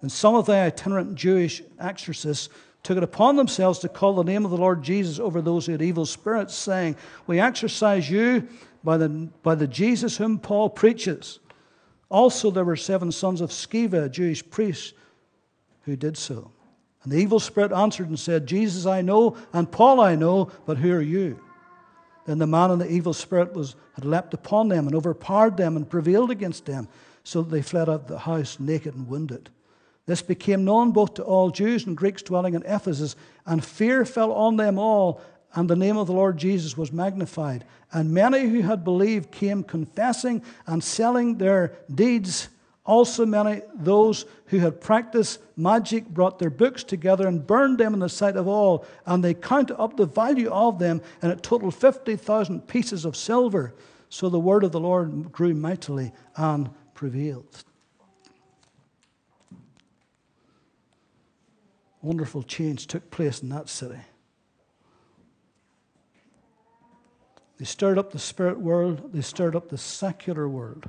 And 0.00 0.10
some 0.10 0.34
of 0.34 0.46
the 0.46 0.54
itinerant 0.54 1.14
Jewish 1.14 1.62
exorcists 1.78 2.48
took 2.82 2.96
it 2.96 3.02
upon 3.02 3.36
themselves 3.36 3.78
to 3.80 3.88
call 3.88 4.14
the 4.14 4.24
name 4.24 4.44
of 4.44 4.50
the 4.50 4.56
Lord 4.56 4.82
Jesus 4.82 5.20
over 5.20 5.40
those 5.40 5.66
who 5.66 5.72
had 5.72 5.82
evil 5.82 6.06
spirits, 6.06 6.54
saying, 6.54 6.96
We 7.26 7.38
exorcise 7.38 8.10
you 8.10 8.48
by 8.82 8.96
the, 8.96 9.08
by 9.42 9.54
the 9.54 9.66
Jesus 9.66 10.16
whom 10.16 10.38
Paul 10.38 10.70
preaches. 10.70 11.38
Also, 12.08 12.50
there 12.50 12.64
were 12.64 12.76
seven 12.76 13.12
sons 13.12 13.40
of 13.40 13.50
Sceva, 13.50 14.06
a 14.06 14.08
Jewish 14.08 14.48
priest, 14.48 14.94
who 15.82 15.94
did 15.94 16.16
so. 16.16 16.50
And 17.04 17.12
the 17.12 17.18
evil 17.18 17.38
spirit 17.38 17.72
answered 17.72 18.08
and 18.08 18.18
said, 18.18 18.46
Jesus 18.46 18.84
I 18.84 19.00
know, 19.00 19.36
and 19.52 19.70
Paul 19.70 20.00
I 20.00 20.16
know, 20.16 20.50
but 20.66 20.78
who 20.78 20.92
are 20.92 21.00
you? 21.00 21.40
Then 22.30 22.38
the 22.38 22.46
man 22.46 22.70
and 22.70 22.80
the 22.80 22.88
evil 22.88 23.12
spirit 23.12 23.54
was, 23.54 23.74
had 23.94 24.04
leapt 24.04 24.34
upon 24.34 24.68
them 24.68 24.86
and 24.86 24.94
overpowered 24.94 25.56
them 25.56 25.76
and 25.76 25.90
prevailed 25.90 26.30
against 26.30 26.64
them, 26.64 26.86
so 27.24 27.42
that 27.42 27.50
they 27.50 27.60
fled 27.60 27.88
out 27.88 28.02
of 28.02 28.06
the 28.06 28.20
house 28.20 28.60
naked 28.60 28.94
and 28.94 29.08
wounded. 29.08 29.50
This 30.06 30.22
became 30.22 30.64
known 30.64 30.92
both 30.92 31.14
to 31.14 31.24
all 31.24 31.50
Jews 31.50 31.86
and 31.86 31.96
Greeks 31.96 32.22
dwelling 32.22 32.54
in 32.54 32.62
Ephesus, 32.62 33.16
and 33.46 33.64
fear 33.64 34.04
fell 34.04 34.30
on 34.30 34.56
them 34.56 34.78
all, 34.78 35.20
and 35.54 35.68
the 35.68 35.74
name 35.74 35.96
of 35.96 36.06
the 36.06 36.12
Lord 36.12 36.36
Jesus 36.36 36.76
was 36.76 36.92
magnified. 36.92 37.64
And 37.92 38.14
many 38.14 38.48
who 38.48 38.60
had 38.60 38.84
believed 38.84 39.32
came 39.32 39.64
confessing 39.64 40.44
and 40.68 40.84
selling 40.84 41.38
their 41.38 41.72
deeds 41.92 42.48
also, 42.90 43.24
many 43.24 43.62
those 43.72 44.26
who 44.46 44.58
had 44.58 44.80
practiced 44.80 45.38
magic 45.56 46.08
brought 46.08 46.40
their 46.40 46.50
books 46.50 46.82
together 46.82 47.28
and 47.28 47.46
burned 47.46 47.78
them 47.78 47.94
in 47.94 48.00
the 48.00 48.08
sight 48.08 48.34
of 48.34 48.48
all, 48.48 48.84
and 49.06 49.22
they 49.22 49.32
counted 49.32 49.80
up 49.80 49.96
the 49.96 50.06
value 50.06 50.50
of 50.50 50.80
them, 50.80 51.00
and 51.22 51.30
it 51.30 51.40
totaled 51.40 51.72
50,000 51.72 52.66
pieces 52.66 53.04
of 53.04 53.14
silver. 53.14 53.76
So 54.08 54.28
the 54.28 54.40
word 54.40 54.64
of 54.64 54.72
the 54.72 54.80
Lord 54.80 55.30
grew 55.30 55.54
mightily 55.54 56.10
and 56.34 56.68
prevailed. 56.92 57.62
Wonderful 62.02 62.42
change 62.42 62.88
took 62.88 63.08
place 63.12 63.40
in 63.40 63.50
that 63.50 63.68
city. 63.68 64.00
They 67.58 67.66
stirred 67.66 67.98
up 67.98 68.10
the 68.10 68.18
spirit 68.18 68.58
world, 68.58 69.12
they 69.12 69.20
stirred 69.20 69.54
up 69.54 69.68
the 69.68 69.78
secular 69.78 70.48
world. 70.48 70.88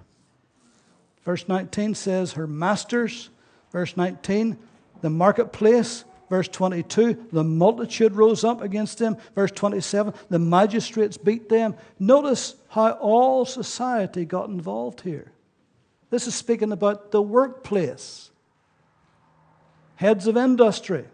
Verse 1.23 1.47
19 1.47 1.95
says, 1.95 2.33
Her 2.33 2.47
masters, 2.47 3.29
verse 3.71 3.95
19, 3.95 4.57
the 5.01 5.09
marketplace, 5.09 6.03
verse 6.29 6.47
22, 6.47 7.27
the 7.31 7.43
multitude 7.43 8.13
rose 8.13 8.43
up 8.43 8.61
against 8.61 8.97
them, 8.97 9.17
verse 9.35 9.51
27, 9.51 10.13
the 10.29 10.39
magistrates 10.39 11.17
beat 11.17 11.49
them. 11.49 11.75
Notice 11.99 12.55
how 12.69 12.91
all 12.93 13.45
society 13.45 14.25
got 14.25 14.49
involved 14.49 15.01
here. 15.01 15.31
This 16.09 16.27
is 16.27 16.35
speaking 16.35 16.71
about 16.71 17.11
the 17.11 17.21
workplace, 17.21 18.31
heads 19.95 20.27
of 20.27 20.35
industry, 20.35 21.05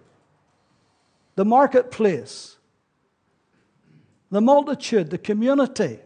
the 1.36 1.46
marketplace, 1.46 2.58
the 4.32 4.42
multitude, 4.42 5.10
the 5.10 5.18
community, 5.18 6.00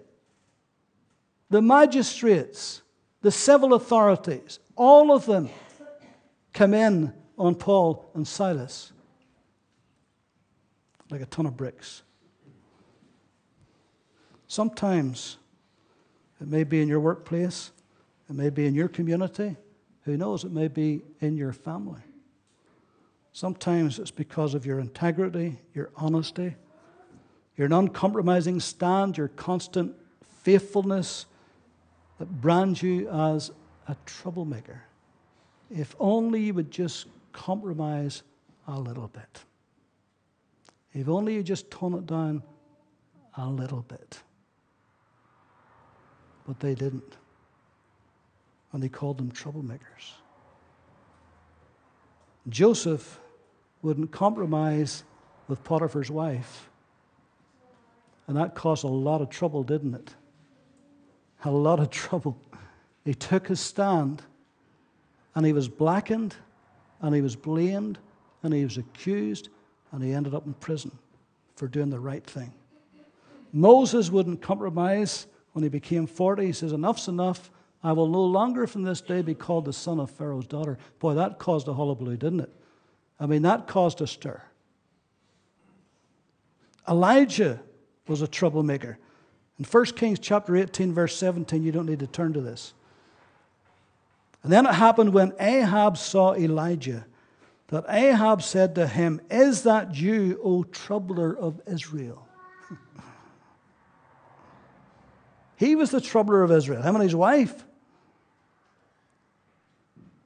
the 1.49 1.61
magistrates 1.61 2.80
the 3.21 3.31
civil 3.31 3.73
authorities, 3.73 4.59
all 4.75 5.11
of 5.11 5.25
them 5.25 5.49
come 6.53 6.73
in 6.73 7.13
on 7.37 7.55
Paul 7.55 8.09
and 8.13 8.27
Silas 8.27 8.91
like 11.09 11.21
a 11.21 11.25
ton 11.25 11.45
of 11.45 11.57
bricks. 11.57 12.03
Sometimes 14.47 15.37
it 16.39 16.47
may 16.47 16.63
be 16.63 16.81
in 16.81 16.87
your 16.87 16.99
workplace, 16.99 17.71
it 18.29 18.35
may 18.35 18.49
be 18.49 18.65
in 18.65 18.73
your 18.73 18.87
community, 18.87 19.55
who 20.03 20.17
knows, 20.17 20.43
it 20.43 20.51
may 20.51 20.67
be 20.67 21.01
in 21.19 21.37
your 21.37 21.53
family. 21.53 22.01
Sometimes 23.33 23.99
it's 23.99 24.11
because 24.11 24.53
of 24.53 24.65
your 24.65 24.79
integrity, 24.79 25.57
your 25.73 25.91
honesty, 25.95 26.55
your 27.55 27.67
uncompromising 27.71 28.59
stand, 28.59 29.17
your 29.17 29.27
constant 29.29 29.95
faithfulness 30.43 31.25
that 32.21 32.29
brands 32.39 32.83
you 32.83 33.09
as 33.09 33.49
a 33.87 33.95
troublemaker. 34.05 34.83
If 35.71 35.95
only 35.99 36.43
you 36.43 36.53
would 36.53 36.69
just 36.69 37.07
compromise 37.33 38.21
a 38.67 38.79
little 38.79 39.07
bit. 39.07 39.43
If 40.93 41.09
only 41.09 41.33
you 41.33 41.41
just 41.41 41.71
tone 41.71 41.95
it 41.95 42.05
down 42.05 42.43
a 43.37 43.49
little 43.49 43.81
bit. 43.81 44.19
But 46.45 46.59
they 46.59 46.75
didn't. 46.75 47.17
And 48.71 48.83
they 48.83 48.89
called 48.89 49.17
them 49.17 49.31
troublemakers. 49.31 50.11
Joseph 52.49 53.19
wouldn't 53.81 54.11
compromise 54.11 55.03
with 55.47 55.63
Potiphar's 55.63 56.11
wife. 56.11 56.69
And 58.27 58.37
that 58.37 58.53
caused 58.53 58.83
a 58.83 58.87
lot 58.87 59.21
of 59.21 59.31
trouble, 59.31 59.63
didn't 59.63 59.95
it? 59.95 60.13
A 61.49 61.51
lot 61.51 61.79
of 61.79 61.89
trouble. 61.89 62.37
He 63.03 63.13
took 63.13 63.47
his 63.47 63.59
stand 63.59 64.21
and 65.35 65.45
he 65.45 65.53
was 65.53 65.67
blackened 65.67 66.35
and 67.01 67.15
he 67.15 67.21
was 67.21 67.35
blamed 67.35 67.97
and 68.43 68.53
he 68.53 68.63
was 68.63 68.77
accused 68.77 69.49
and 69.91 70.03
he 70.03 70.13
ended 70.13 70.33
up 70.33 70.45
in 70.45 70.53
prison 70.53 70.91
for 71.55 71.67
doing 71.67 71.89
the 71.89 71.99
right 71.99 72.25
thing. 72.25 72.53
Moses 73.53 74.09
wouldn't 74.09 74.41
compromise 74.41 75.27
when 75.53 75.63
he 75.63 75.69
became 75.69 76.07
40. 76.07 76.45
He 76.45 76.53
says, 76.53 76.71
Enough's 76.71 77.07
enough. 77.07 77.51
I 77.83 77.93
will 77.93 78.07
no 78.07 78.23
longer 78.23 78.67
from 78.67 78.83
this 78.83 79.01
day 79.01 79.21
be 79.21 79.33
called 79.33 79.65
the 79.65 79.73
son 79.73 79.99
of 79.99 80.11
Pharaoh's 80.11 80.45
daughter. 80.45 80.77
Boy, 80.99 81.15
that 81.15 81.39
caused 81.39 81.67
a 81.67 81.73
hullabaloo, 81.73 82.15
didn't 82.15 82.41
it? 82.41 82.49
I 83.19 83.25
mean, 83.25 83.41
that 83.41 83.67
caused 83.67 84.01
a 84.01 84.07
stir. 84.07 84.41
Elijah 86.87 87.59
was 88.07 88.21
a 88.21 88.27
troublemaker. 88.27 88.97
In 89.61 89.65
1 89.65 89.85
Kings 89.85 90.17
chapter 90.17 90.55
18, 90.55 90.91
verse 90.91 91.15
17, 91.17 91.61
you 91.61 91.71
don't 91.71 91.85
need 91.85 91.99
to 91.99 92.07
turn 92.07 92.33
to 92.33 92.41
this. 92.41 92.73
And 94.41 94.51
then 94.51 94.65
it 94.65 94.73
happened 94.73 95.13
when 95.13 95.33
Ahab 95.39 95.99
saw 95.99 96.33
Elijah 96.33 97.05
that 97.67 97.85
Ahab 97.87 98.41
said 98.41 98.73
to 98.73 98.87
him, 98.87 99.21
Is 99.29 99.61
that 99.61 99.95
you, 99.95 100.41
O 100.43 100.63
troubler 100.63 101.37
of 101.37 101.61
Israel? 101.67 102.27
he 105.57 105.75
was 105.75 105.91
the 105.91 106.01
troubler 106.01 106.41
of 106.41 106.51
Israel, 106.51 106.81
him 106.81 106.95
and 106.95 107.03
his 107.03 107.15
wife. 107.15 107.63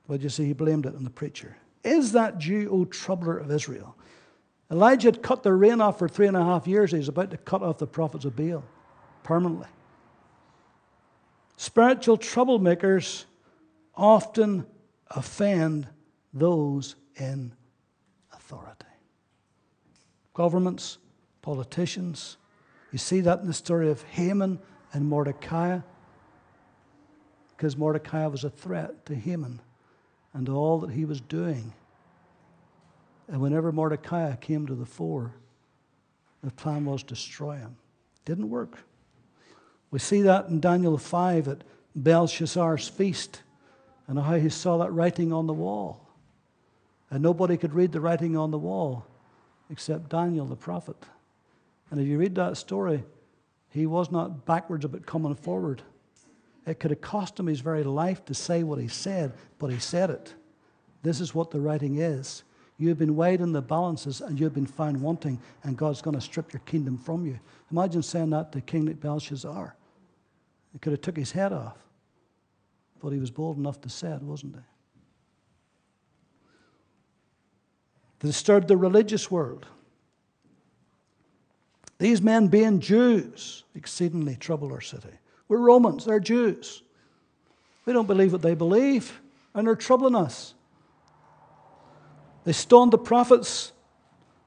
But 0.07 0.21
you 0.21 0.29
see, 0.29 0.45
he 0.45 0.53
blamed 0.53 0.85
it 0.85 0.95
on 0.95 1.03
the 1.03 1.09
preacher. 1.09 1.57
Is 1.83 2.13
that 2.13 2.45
you, 2.45 2.69
O 2.69 2.85
troubler 2.85 3.37
of 3.37 3.51
Israel? 3.51 3.97
Elijah 4.71 5.09
had 5.09 5.21
cut 5.21 5.43
the 5.43 5.51
rain 5.51 5.81
off 5.81 5.99
for 5.99 6.07
three 6.07 6.27
and 6.27 6.37
a 6.37 6.43
half 6.45 6.67
years. 6.67 6.91
He 6.91 6.99
was 6.99 7.09
about 7.09 7.31
to 7.31 7.37
cut 7.37 7.61
off 7.61 7.79
the 7.79 7.85
prophets 7.85 8.23
of 8.23 8.37
Baal 8.37 8.63
permanently. 9.25 9.67
Spiritual 11.57 12.15
troublemakers 12.15 13.25
often 13.95 14.67
offend 15.09 15.87
those 16.31 16.95
in 17.15 17.51
authority. 18.31 18.85
governments, 20.35 20.99
politicians. 21.41 22.37
You 22.91 22.99
see 22.99 23.21
that 23.21 23.39
in 23.39 23.47
the 23.47 23.53
story 23.53 23.89
of 23.89 24.03
Haman 24.03 24.59
and 24.93 25.07
Mordecai, 25.07 25.79
because 27.49 27.75
Mordecai 27.75 28.27
was 28.27 28.43
a 28.43 28.49
threat 28.49 29.07
to 29.07 29.15
Haman 29.15 29.59
and 30.33 30.49
all 30.49 30.79
that 30.81 30.91
he 30.91 31.05
was 31.05 31.19
doing. 31.19 31.73
And 33.27 33.41
whenever 33.41 33.71
Mordecai 33.71 34.35
came 34.35 34.67
to 34.67 34.75
the 34.75 34.85
fore, 34.85 35.33
the 36.43 36.51
plan 36.51 36.85
was 36.85 37.01
to 37.01 37.15
destroy 37.15 37.55
him. 37.55 37.77
Didn't 38.25 38.51
work. 38.51 38.77
We 39.91 39.99
see 39.99 40.21
that 40.21 40.47
in 40.47 40.59
Daniel 40.59 40.97
5 40.97 41.47
at 41.47 41.63
Belshazzar's 41.95 42.87
feast 42.87 43.41
and 44.07 44.19
how 44.19 44.35
he 44.35 44.49
saw 44.49 44.77
that 44.77 44.91
writing 44.91 45.31
on 45.31 45.47
the 45.47 45.53
wall. 45.53 46.07
And 47.09 47.21
nobody 47.23 47.57
could 47.57 47.73
read 47.73 47.91
the 47.91 48.01
writing 48.01 48.35
on 48.35 48.51
the 48.51 48.57
wall 48.57 49.05
except 49.69 50.09
Daniel 50.09 50.45
the 50.45 50.55
prophet. 50.55 50.97
And 51.89 51.99
if 51.99 52.07
you 52.07 52.17
read 52.17 52.35
that 52.35 52.57
story, 52.57 53.03
he 53.69 53.85
was 53.85 54.11
not 54.11 54.45
backwards 54.45 54.85
about 54.85 55.05
coming 55.05 55.35
forward. 55.35 55.81
It 56.65 56.79
could 56.79 56.91
have 56.91 57.01
cost 57.01 57.39
him 57.39 57.47
his 57.47 57.59
very 57.59 57.83
life 57.83 58.25
to 58.25 58.33
say 58.33 58.63
what 58.63 58.79
he 58.79 58.87
said, 58.87 59.33
but 59.59 59.71
he 59.71 59.79
said 59.79 60.09
it. 60.09 60.33
This 61.03 61.21
is 61.21 61.35
what 61.35 61.51
the 61.51 61.59
writing 61.59 61.97
is. 61.97 62.43
You 62.77 62.89
have 62.89 62.97
been 62.97 63.15
weighed 63.15 63.39
in 63.39 63.53
the 63.53 63.61
balances 63.61 64.21
and 64.21 64.37
you 64.37 64.45
have 64.45 64.53
been 64.53 64.65
found 64.65 65.01
wanting, 65.01 65.39
and 65.63 65.77
God's 65.77 66.01
going 66.01 66.15
to 66.15 66.21
strip 66.21 66.51
your 66.51 66.61
kingdom 66.65 66.97
from 66.97 67.25
you. 67.25 67.39
Imagine 67.71 68.03
saying 68.03 68.31
that 68.31 68.51
to 68.51 68.61
King 68.61 68.91
Belshazzar. 68.93 69.75
He 70.73 70.79
could 70.79 70.91
have 70.91 71.01
took 71.01 71.15
his 71.15 71.31
head 71.31 71.53
off, 71.53 71.77
but 73.01 73.11
he 73.11 73.19
was 73.19 73.31
bold 73.31 73.57
enough 73.57 73.79
to 73.81 73.89
say 73.89 74.09
it, 74.09 74.21
wasn't 74.21 74.55
he? 74.55 74.61
They 78.19 78.27
disturbed 78.29 78.67
the 78.67 78.75
religious 78.75 79.31
world. 79.31 79.67
These 81.97 82.21
men, 82.21 82.47
being 82.47 82.81
Jews, 82.81 83.63
exceedingly 83.73 84.35
trouble 84.35 84.73
our 84.73 84.81
city. 84.81 85.07
We're 85.47 85.59
Romans, 85.59 86.03
they're 86.03 86.19
Jews. 86.19 86.83
We 87.85 87.93
don't 87.93 88.07
believe 88.07 88.33
what 88.33 88.41
they 88.41 88.55
believe, 88.55 89.21
and 89.53 89.65
they're 89.65 89.75
troubling 89.75 90.15
us. 90.15 90.55
They 92.45 92.53
stoned 92.53 92.93
the 92.93 92.97
prophets, 92.97 93.73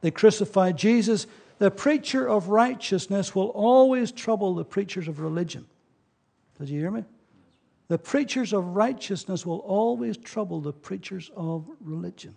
they 0.00 0.10
crucified 0.10 0.78
Jesus. 0.78 1.26
The 1.58 1.70
preacher 1.70 2.26
of 2.26 2.48
righteousness 2.48 3.34
will 3.34 3.48
always 3.48 4.12
trouble 4.12 4.54
the 4.54 4.64
preachers 4.64 5.08
of 5.08 5.18
religion. 5.18 5.66
Did 6.58 6.68
you 6.68 6.80
hear 6.80 6.92
me? 6.92 7.04
The 7.88 7.98
preachers 7.98 8.52
of 8.52 8.76
righteousness 8.76 9.44
will 9.44 9.58
always 9.58 10.16
trouble 10.16 10.60
the 10.60 10.72
preachers 10.72 11.30
of 11.34 11.66
religion. 11.80 12.36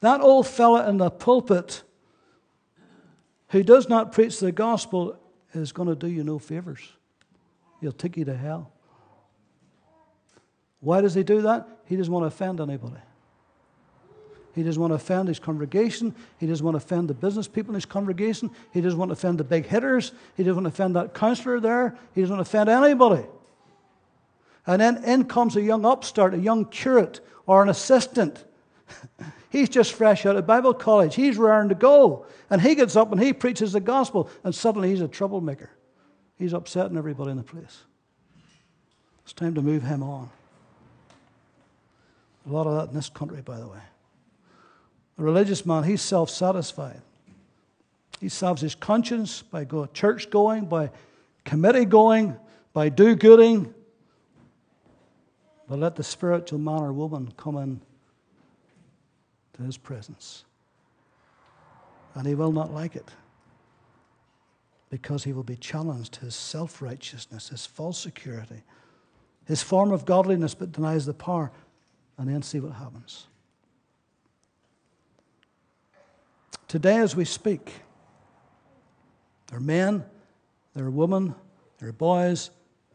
That 0.00 0.20
old 0.20 0.48
fella 0.48 0.88
in 0.88 0.96
the 0.96 1.10
pulpit 1.10 1.84
who 3.50 3.62
does 3.62 3.88
not 3.88 4.12
preach 4.12 4.40
the 4.40 4.50
gospel 4.50 5.16
is 5.52 5.72
going 5.72 5.88
to 5.88 5.94
do 5.94 6.08
you 6.08 6.24
no 6.24 6.38
favors. 6.38 6.80
He'll 7.80 7.92
take 7.92 8.16
you 8.16 8.24
to 8.24 8.36
hell. 8.36 8.72
Why 10.80 11.00
does 11.00 11.14
he 11.14 11.22
do 11.22 11.42
that? 11.42 11.68
He 11.84 11.96
doesn't 11.96 12.12
want 12.12 12.24
to 12.24 12.28
offend 12.28 12.60
anybody. 12.60 13.00
He 14.54 14.62
doesn't 14.62 14.80
want 14.80 14.90
to 14.90 14.96
offend 14.96 15.28
his 15.28 15.38
congregation. 15.38 16.14
He 16.38 16.46
doesn't 16.46 16.64
want 16.64 16.74
to 16.74 16.84
offend 16.84 17.08
the 17.08 17.14
business 17.14 17.46
people 17.46 17.70
in 17.70 17.76
his 17.76 17.86
congregation. 17.86 18.50
He 18.72 18.80
doesn't 18.80 18.98
want 18.98 19.10
to 19.10 19.12
offend 19.12 19.38
the 19.38 19.44
big 19.44 19.66
hitters. 19.66 20.12
He 20.36 20.42
doesn't 20.42 20.62
want 20.62 20.74
to 20.74 20.82
offend 20.82 20.96
that 20.96 21.14
counselor 21.14 21.60
there. 21.60 21.96
He 22.14 22.20
doesn't 22.20 22.36
want 22.36 22.46
to 22.46 22.50
offend 22.50 22.68
anybody. 22.68 23.24
And 24.66 24.80
then 24.80 25.04
in 25.04 25.24
comes 25.24 25.56
a 25.56 25.62
young 25.62 25.84
upstart, 25.84 26.34
a 26.34 26.38
young 26.38 26.64
curate, 26.64 27.20
or 27.46 27.62
an 27.62 27.68
assistant. 27.68 28.44
He's 29.50 29.68
just 29.68 29.92
fresh 29.92 30.26
out 30.26 30.36
of 30.36 30.46
Bible 30.46 30.74
college. 30.74 31.14
He's 31.14 31.36
raring 31.36 31.70
to 31.70 31.74
go. 31.74 32.26
And 32.50 32.60
he 32.60 32.74
gets 32.74 32.96
up 32.96 33.10
and 33.10 33.20
he 33.20 33.32
preaches 33.32 33.72
the 33.72 33.80
gospel, 33.80 34.30
and 34.44 34.54
suddenly 34.54 34.90
he's 34.90 35.00
a 35.00 35.08
troublemaker. 35.08 35.70
He's 36.36 36.52
upsetting 36.52 36.96
everybody 36.96 37.32
in 37.32 37.36
the 37.36 37.42
place. 37.42 37.84
It's 39.24 39.32
time 39.32 39.54
to 39.54 39.62
move 39.62 39.82
him 39.82 40.02
on. 40.02 40.30
A 42.48 42.52
lot 42.52 42.66
of 42.66 42.74
that 42.76 42.88
in 42.88 42.94
this 42.94 43.08
country, 43.08 43.42
by 43.42 43.58
the 43.58 43.66
way. 43.66 43.80
The 45.20 45.26
religious 45.26 45.66
man, 45.66 45.84
he's 45.84 46.00
self 46.00 46.30
satisfied. 46.30 47.02
He 48.20 48.30
salves 48.30 48.62
his 48.62 48.74
conscience 48.74 49.42
by 49.42 49.64
go, 49.64 49.84
church 49.84 50.30
going, 50.30 50.64
by 50.64 50.92
committee 51.44 51.84
going, 51.84 52.38
by 52.72 52.88
do 52.88 53.14
gooding. 53.14 53.74
But 55.68 55.78
let 55.78 55.96
the 55.96 56.02
spiritual 56.02 56.58
man 56.58 56.80
or 56.80 56.94
woman 56.94 57.34
come 57.36 57.58
in 57.58 57.82
to 59.58 59.62
his 59.62 59.76
presence. 59.76 60.44
And 62.14 62.26
he 62.26 62.34
will 62.34 62.52
not 62.52 62.72
like 62.72 62.96
it 62.96 63.10
because 64.88 65.24
he 65.24 65.34
will 65.34 65.42
be 65.42 65.56
challenged 65.56 66.16
his 66.16 66.34
self 66.34 66.80
righteousness, 66.80 67.50
his 67.50 67.66
false 67.66 67.98
security, 67.98 68.62
his 69.44 69.62
form 69.62 69.92
of 69.92 70.06
godliness 70.06 70.54
but 70.54 70.72
denies 70.72 71.04
the 71.04 71.12
power, 71.12 71.52
and 72.16 72.26
then 72.26 72.40
see 72.40 72.58
what 72.58 72.72
happens. 72.72 73.26
Today, 76.70 76.98
as 76.98 77.16
we 77.16 77.24
speak, 77.24 77.72
there 79.48 79.58
are 79.58 79.60
men, 79.60 80.04
there 80.72 80.84
are 80.84 80.90
women, 80.90 81.34
there 81.80 81.88
are 81.88 81.92
boys, 81.92 82.52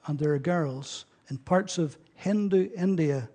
and 0.07 0.17
there 0.17 0.33
are 0.33 0.39
girls 0.39 1.03
in 1.29 1.38
parts 1.39 1.77
of 1.77 1.97
Hindu 2.13 2.69
India, 2.73 3.27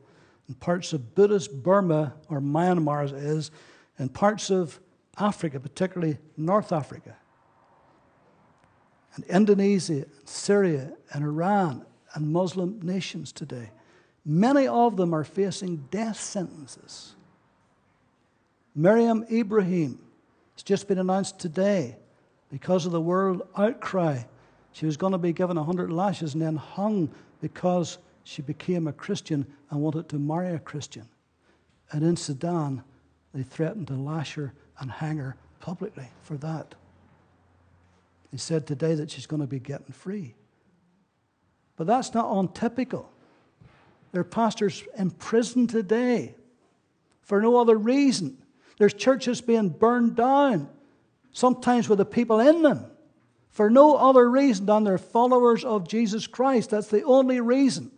in 0.49 0.55
parts 0.55 0.95
of 0.95 1.15
Buddhist 1.15 1.63
Burma, 1.63 2.15
or 2.31 2.41
Myanmar 2.41 3.05
as 3.05 3.13
it 3.13 3.19
is, 3.19 3.51
in 3.99 4.09
parts 4.09 4.49
of 4.49 4.81
Africa, 5.19 5.61
particularly 5.61 6.17
North 6.39 6.73
Africa, 6.73 7.19
and 9.17 9.27
Indonesia, 9.27 10.07
and 10.07 10.07
Syria, 10.25 10.95
and 11.13 11.23
Iran, 11.23 11.85
and 12.15 12.33
Muslim 12.33 12.81
nations 12.81 13.31
today. 13.31 13.73
Many 14.25 14.67
of 14.67 14.97
them 14.97 15.13
are 15.13 15.23
facing 15.23 15.87
death 15.91 16.19
sentences. 16.19 17.15
Meriam 18.75 19.31
Ibrahim, 19.31 19.99
it's 20.61 20.69
just 20.69 20.89
been 20.89 20.99
announced 20.99 21.39
today 21.39 21.97
because 22.51 22.85
of 22.85 22.93
the 22.93 23.01
world 23.01 23.49
outcry. 23.57 24.19
She 24.73 24.85
was 24.85 24.99
going 24.99 25.13
to 25.13 25.19
be 25.19 25.33
given 25.33 25.57
100 25.57 25.91
lashes 25.91 26.35
and 26.35 26.43
then 26.43 26.57
hung 26.57 27.09
because 27.41 27.97
she 28.25 28.43
became 28.43 28.87
a 28.87 28.93
Christian 28.93 29.47
and 29.71 29.81
wanted 29.81 30.11
to 30.11 30.19
marry 30.19 30.53
a 30.53 30.59
Christian. 30.59 31.09
And 31.93 32.05
in 32.05 32.15
Sudan, 32.15 32.85
they 33.33 33.43
threatened 33.43 33.87
to 33.87 33.95
lash 33.95 34.35
her 34.35 34.53
and 34.79 34.91
hang 34.91 35.17
her 35.17 35.35
publicly 35.61 36.11
for 36.21 36.37
that. 36.37 36.75
He 38.31 38.37
said 38.37 38.67
today 38.67 38.95
that 38.97 39.11
she's 39.11 39.25
going 39.25 39.41
to 39.41 39.49
be 39.49 39.61
getting 39.61 39.95
free. 39.95 40.35
But 41.77 41.87
that's 41.87 42.13
not 42.13 42.37
untypical. 42.37 43.11
There 44.13 44.21
are 44.21 44.25
pastors 44.25 44.85
in 44.99 45.13
prison 45.13 45.69
today 45.69 46.35
for 47.23 47.41
no 47.41 47.57
other 47.57 47.79
reason 47.79 48.37
there's 48.81 48.95
churches 48.95 49.43
being 49.43 49.69
burned 49.69 50.17
down, 50.17 50.67
sometimes 51.33 51.87
with 51.87 51.99
the 51.99 52.07
people 52.07 52.41
in 52.41 52.63
them, 52.63 52.87
for 53.51 53.69
no 53.69 53.95
other 53.95 54.31
reason 54.31 54.65
than 54.65 54.85
they're 54.85 54.97
followers 54.97 55.67
of 55.67 55.87
Jesus 55.87 56.27
Christ. 56.27 56.71
That's 56.71 56.87
the 56.87 57.03
only 57.03 57.43
reason. 57.43 57.91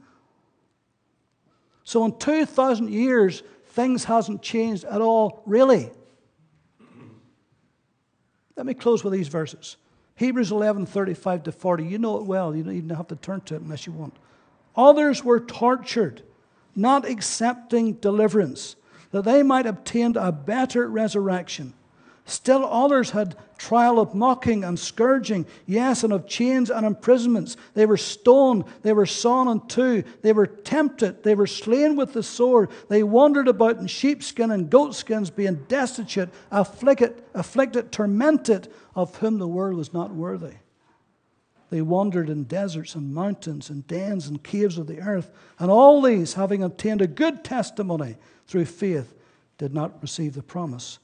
So 1.85 2.05
in 2.05 2.19
2,000 2.19 2.91
years, 2.91 3.45
things 3.67 4.03
hasn't 4.03 4.43
changed 4.43 4.83
at 4.83 5.01
all, 5.01 5.45
really. 5.47 5.89
Let 8.57 8.67
me 8.67 8.75
close 8.75 9.05
with 9.05 9.13
these 9.13 9.29
verses. 9.29 9.77
Hebrews 10.17 10.51
11, 10.51 10.87
35 10.87 11.45
to 11.45 11.53
40. 11.53 11.85
You 11.85 11.99
know 11.99 12.19
it 12.19 12.25
well. 12.25 12.57
You 12.57 12.65
don't 12.65 12.75
even 12.75 12.97
have 12.97 13.07
to 13.07 13.17
turn 13.17 13.43
to 13.43 13.55
it 13.55 13.63
unless 13.63 13.87
you 13.87 13.93
want. 13.93 14.17
Others 14.75 15.23
were 15.23 15.39
tortured, 15.39 16.23
not 16.75 17.09
accepting 17.09 17.93
deliverance 17.93 18.75
that 19.13 19.25
they 19.25 19.43
might 19.43 19.67
obtain 19.67 20.17
a 20.17 20.33
better 20.33 20.89
resurrection. 20.89 21.75
Still 22.25 22.65
others 22.65 23.11
had 23.11 23.37
trial 23.59 23.99
of 23.99 24.15
mocking 24.15 24.63
and 24.65 24.79
scourging, 24.79 25.45
yes, 25.67 26.05
and 26.05 26.13
of 26.13 26.27
chains 26.27 26.71
and 26.71 26.87
imprisonments. 26.87 27.57
They 27.75 27.85
were 27.85 27.97
stoned, 27.97 28.65
they 28.83 28.93
were 28.93 29.07
sawn 29.07 29.49
in 29.49 29.67
two, 29.67 30.05
they 30.23 30.33
were 30.33 30.47
tempted, 30.47 31.25
they 31.25 31.35
were 31.35 31.49
slain 31.49 31.97
with 31.97 32.13
the 32.13 32.23
sword. 32.23 32.71
They 32.89 33.03
wandered 33.03 33.49
about 33.49 33.79
in 33.79 33.89
sheepskin 33.89 34.51
and 34.51 34.71
goatskins, 34.71 35.31
being 35.31 35.65
destitute, 35.69 36.31
afflicted, 36.51 37.23
afflicted, 37.35 37.91
tormented, 37.91 38.69
of 38.95 39.17
whom 39.17 39.39
the 39.39 39.49
world 39.49 39.77
was 39.77 39.93
not 39.93 40.15
worthy. 40.15 40.55
They 41.71 41.83
wandered 41.83 42.29
in 42.29 42.45
deserts 42.45 42.95
and 42.95 43.15
mountains 43.15 43.71
and 43.71 43.87
dens 43.87 44.29
and 44.29 44.43
caves 44.43 44.79
of 44.79 44.87
the 44.87 45.01
earth, 45.01 45.31
and 45.59 45.71
all 45.71 46.03
these, 46.03 46.35
having 46.35 46.63
obtained 46.63 47.01
a 47.01 47.07
good 47.07 47.43
testimony, 47.43 48.17
through 48.47 48.67
faith 48.67 49.15
did 49.59 49.75
not 49.75 50.01
receive 50.03 50.35
the 50.35 50.43
promise. 50.43 50.99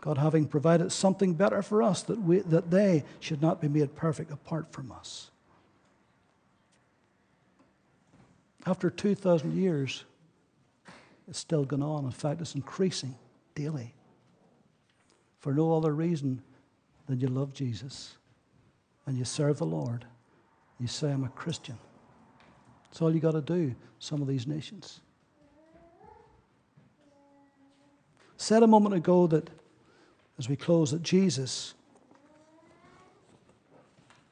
God 0.00 0.18
having 0.18 0.46
provided 0.46 0.92
something 0.92 1.34
better 1.34 1.62
for 1.62 1.82
us, 1.82 2.02
that, 2.04 2.20
we, 2.20 2.40
that 2.40 2.70
they 2.70 3.04
should 3.20 3.42
not 3.42 3.60
be 3.60 3.68
made 3.68 3.94
perfect 3.94 4.30
apart 4.30 4.72
from 4.72 4.90
us. 4.92 5.30
After 8.66 8.90
2,000 8.90 9.56
years, 9.56 10.04
it's 11.28 11.38
still 11.38 11.64
going 11.64 11.82
on. 11.82 12.04
In 12.04 12.10
fact, 12.10 12.40
it's 12.40 12.54
increasing 12.54 13.14
daily. 13.54 13.94
for 15.40 15.52
no 15.54 15.74
other 15.74 15.94
reason 15.94 16.42
than 17.06 17.18
you 17.18 17.26
love 17.26 17.52
Jesus 17.52 18.16
and 19.06 19.18
you 19.18 19.24
serve 19.24 19.58
the 19.58 19.66
Lord. 19.66 20.04
You 20.78 20.86
say, 20.86 21.10
I'm 21.10 21.24
a 21.24 21.28
Christian. 21.30 21.78
That's 22.84 23.02
all 23.02 23.12
you 23.12 23.20
got 23.20 23.32
to 23.32 23.40
do, 23.40 23.74
some 23.98 24.22
of 24.22 24.28
these 24.28 24.46
nations. 24.46 25.00
Said 28.40 28.62
a 28.62 28.66
moment 28.66 28.94
ago 28.94 29.26
that, 29.26 29.50
as 30.38 30.48
we 30.48 30.56
close, 30.56 30.92
that 30.92 31.02
Jesus, 31.02 31.74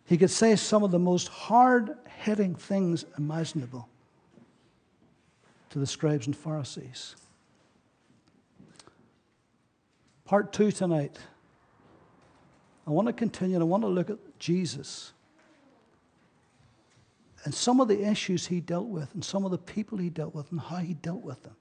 he 0.07 0.17
could 0.17 0.31
say 0.31 0.57
some 0.57 0.83
of 0.83 0.91
the 0.91 0.99
most 0.99 1.29
hard 1.29 1.95
hitting 2.23 2.55
things 2.55 3.05
imaginable 3.19 3.87
to 5.69 5.79
the 5.79 5.87
scribes 5.87 6.25
and 6.27 6.35
Pharisees. 6.35 7.17
Part 10.25 10.55
two 10.55 10.73
tonight. 10.73 11.19
I 12.87 12.91
want 12.93 13.09
to 13.09 13.13
continue 13.13 13.57
and 13.57 13.63
I 13.63 13.67
want 13.67 13.83
to 13.83 13.89
look 13.89 14.09
at 14.09 14.17
Jesus 14.39 15.13
and 17.45 17.55
some 17.55 17.79
of 17.79 17.89
the 17.89 18.09
issues 18.11 18.47
he 18.47 18.61
dealt 18.61 18.87
with 18.87 19.13
and 19.13 19.23
some 19.23 19.45
of 19.45 19.51
the 19.51 19.59
people 19.59 19.99
he 19.99 20.09
dealt 20.09 20.35
with 20.35 20.51
and 20.51 20.61
how 20.61 20.77
he 20.77 20.95
dealt 20.95 21.23
with 21.23 21.43
them. 21.43 21.57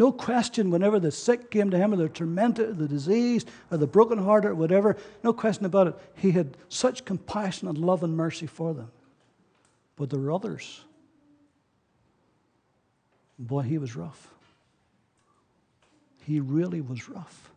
No 0.00 0.12
question, 0.12 0.70
whenever 0.70 0.98
the 0.98 1.10
sick 1.10 1.50
came 1.50 1.70
to 1.70 1.76
him, 1.76 1.92
or 1.92 1.96
the 1.96 2.08
tormented, 2.08 2.70
or 2.70 2.72
the 2.72 2.88
diseased, 2.88 3.50
or 3.70 3.76
the 3.76 3.86
brokenhearted, 3.86 4.52
or 4.52 4.54
whatever, 4.54 4.96
no 5.22 5.34
question 5.34 5.66
about 5.66 5.88
it, 5.88 5.94
he 6.14 6.30
had 6.30 6.56
such 6.70 7.04
compassion 7.04 7.68
and 7.68 7.76
love 7.76 8.02
and 8.02 8.16
mercy 8.16 8.46
for 8.46 8.72
them. 8.72 8.90
But 9.96 10.08
there 10.08 10.18
were 10.18 10.32
others. 10.32 10.84
Boy, 13.38 13.60
he 13.60 13.76
was 13.76 13.94
rough. 13.94 14.28
He 16.24 16.40
really 16.40 16.80
was 16.80 17.10
rough. 17.10 17.50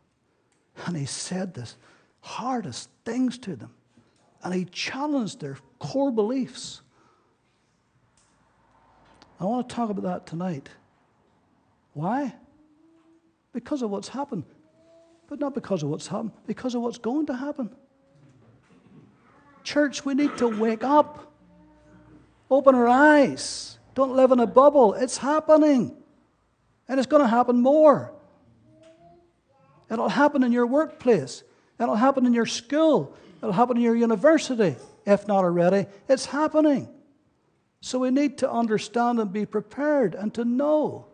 And 0.86 0.98
he 0.98 1.06
said 1.06 1.54
the 1.54 1.72
hardest 2.20 2.90
things 3.06 3.38
to 3.38 3.56
them. 3.56 3.72
And 4.44 4.54
he 4.54 4.66
challenged 4.66 5.40
their 5.40 5.60
core 5.80 6.12
beliefs. 6.12 6.82
I 9.40 9.46
want 9.46 9.70
to 9.70 9.74
talk 9.74 9.90
about 9.90 10.04
that 10.04 10.28
tonight. 10.28 10.68
Why? 11.94 12.34
Because 13.54 13.82
of 13.82 13.90
what's 13.90 14.10
happened. 14.10 14.44
But 15.28 15.40
not 15.40 15.54
because 15.54 15.84
of 15.84 15.90
what's 15.90 16.08
happened, 16.08 16.32
because 16.48 16.76
of 16.76 16.82
what's 16.82 16.98
going 16.98 17.28
to 17.28 17.36
happen. 17.36 17.70
Church, 19.64 20.04
we 20.04 20.14
need 20.14 20.38
to 20.38 20.48
wake 20.48 20.84
up. 20.84 21.32
Open 22.52 22.76
our 22.76 22.88
eyes. 22.88 23.78
Don't 23.96 24.16
live 24.16 24.32
in 24.32 24.40
a 24.40 24.48
bubble. 24.48 24.94
It's 24.94 25.18
happening. 25.18 25.96
And 26.88 27.00
it's 27.00 27.08
going 27.08 27.22
to 27.24 27.28
happen 27.28 27.62
more. 27.62 28.12
It'll 29.90 30.10
happen 30.10 30.44
in 30.44 30.52
your 30.52 30.68
workplace. 30.68 31.44
It'll 31.80 31.96
happen 31.96 32.26
in 32.26 32.34
your 32.34 32.46
school. 32.46 33.16
It'll 33.38 33.54
happen 33.54 33.78
in 33.78 33.84
your 33.84 33.96
university, 33.96 34.76
if 35.06 35.28
not 35.28 35.44
already. 35.44 35.88
It's 36.10 36.26
happening. 36.26 36.90
So 37.82 38.00
we 38.00 38.12
need 38.12 38.38
to 38.40 38.52
understand 38.52 39.20
and 39.20 39.32
be 39.32 39.46
prepared 39.46 40.16
and 40.16 40.34
to 40.36 40.46
know 40.46 41.08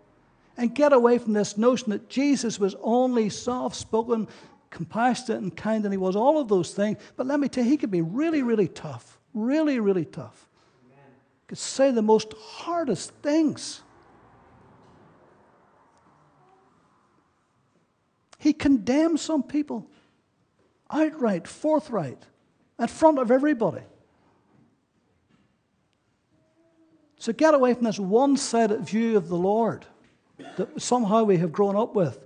and 0.60 0.76
get 0.76 0.92
away 0.92 1.18
from 1.18 1.32
this 1.32 1.58
notion 1.58 1.92
that 1.92 2.10
Jesus 2.10 2.60
was 2.60 2.76
only 2.82 3.30
soft 3.30 3.78
spoken, 3.78 4.28
compassionate, 4.70 5.42
and 5.42 5.56
kind, 5.56 5.86
and 5.86 5.94
he 5.94 5.98
was 5.98 6.18
all 6.18 6.38
of 6.38 6.50
those 6.50 6.74
things. 6.74 6.98
But 7.16 7.28
let 7.28 7.40
me 7.40 7.48
tell 7.48 7.64
you, 7.64 7.70
he 7.70 7.78
could 7.78 7.90
be 7.90 8.02
really, 8.02 8.44
really 8.44 8.68
tough. 8.68 9.18
Really, 9.34 9.80
really 9.80 10.04
tough. 10.04 10.50
Amen. 10.86 11.06
Could 11.48 11.58
say 11.58 11.92
the 11.92 12.02
most 12.02 12.34
hardest 12.34 13.14
things. 13.24 13.84
He 18.38 18.52
condemned 18.52 19.22
some 19.22 19.44
people 19.44 19.90
outright, 20.92 21.48
forthright, 21.48 22.22
in 22.78 22.88
front 22.88 23.18
of 23.18 23.32
everybody. 23.32 23.84
So 27.18 27.32
get 27.32 27.54
away 27.54 27.74
from 27.76 27.86
this 27.86 28.00
one 28.00 28.36
sided 28.36 28.82
view 28.82 29.16
of 29.16 29.30
the 29.30 29.38
Lord 29.38 29.86
that 30.58 30.82
somehow 30.82 31.24
we 31.24 31.38
have 31.38 31.52
grown 31.52 31.76
up 31.76 31.96
with. 31.96 32.20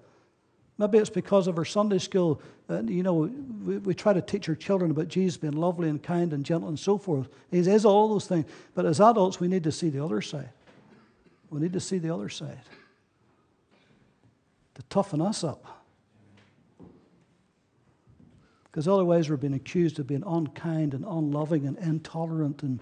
Maybe 0.77 0.97
it's 0.97 1.09
because 1.09 1.47
of 1.47 1.57
our 1.57 1.65
Sunday 1.65 1.99
school. 1.99 2.41
Uh, 2.69 2.81
you 2.83 3.03
know, 3.03 3.13
we, 3.13 3.77
we, 3.77 3.93
try 3.93 4.13
to 4.13 4.21
teach 4.21 4.49
our 4.49 4.55
children 4.55 4.89
about 4.89 5.07
Jesus 5.07 5.37
being 5.37 5.53
lovely 5.53 5.89
and 5.89 6.01
kind 6.01 6.33
and 6.33 6.45
gentle 6.45 6.69
and 6.69 6.79
so 6.79 6.97
forth. 6.97 7.29
He 7.51 7.59
all 7.85 8.09
those 8.09 8.25
things. 8.25 8.45
But 8.73 8.85
as 8.85 8.99
adults, 8.99 9.39
we 9.39 9.47
need 9.47 9.63
to 9.65 9.71
see 9.71 9.89
the 9.89 10.03
other 10.03 10.21
side. 10.21 10.49
We 11.49 11.59
need 11.59 11.73
to 11.73 11.79
see 11.79 11.99
the 11.99 12.13
other 12.13 12.29
side 12.29 12.61
to 14.75 14.81
toughen 14.89 15.21
us 15.21 15.43
up. 15.43 15.83
Because 18.65 18.87
otherwise, 18.87 19.29
we're 19.29 19.37
being 19.37 19.53
accused 19.53 19.99
of 19.99 20.07
being 20.07 20.23
unkind 20.25 20.95
and 20.95 21.05
unloving 21.05 21.67
and 21.67 21.77
intolerant 21.77 22.63
and 22.63 22.79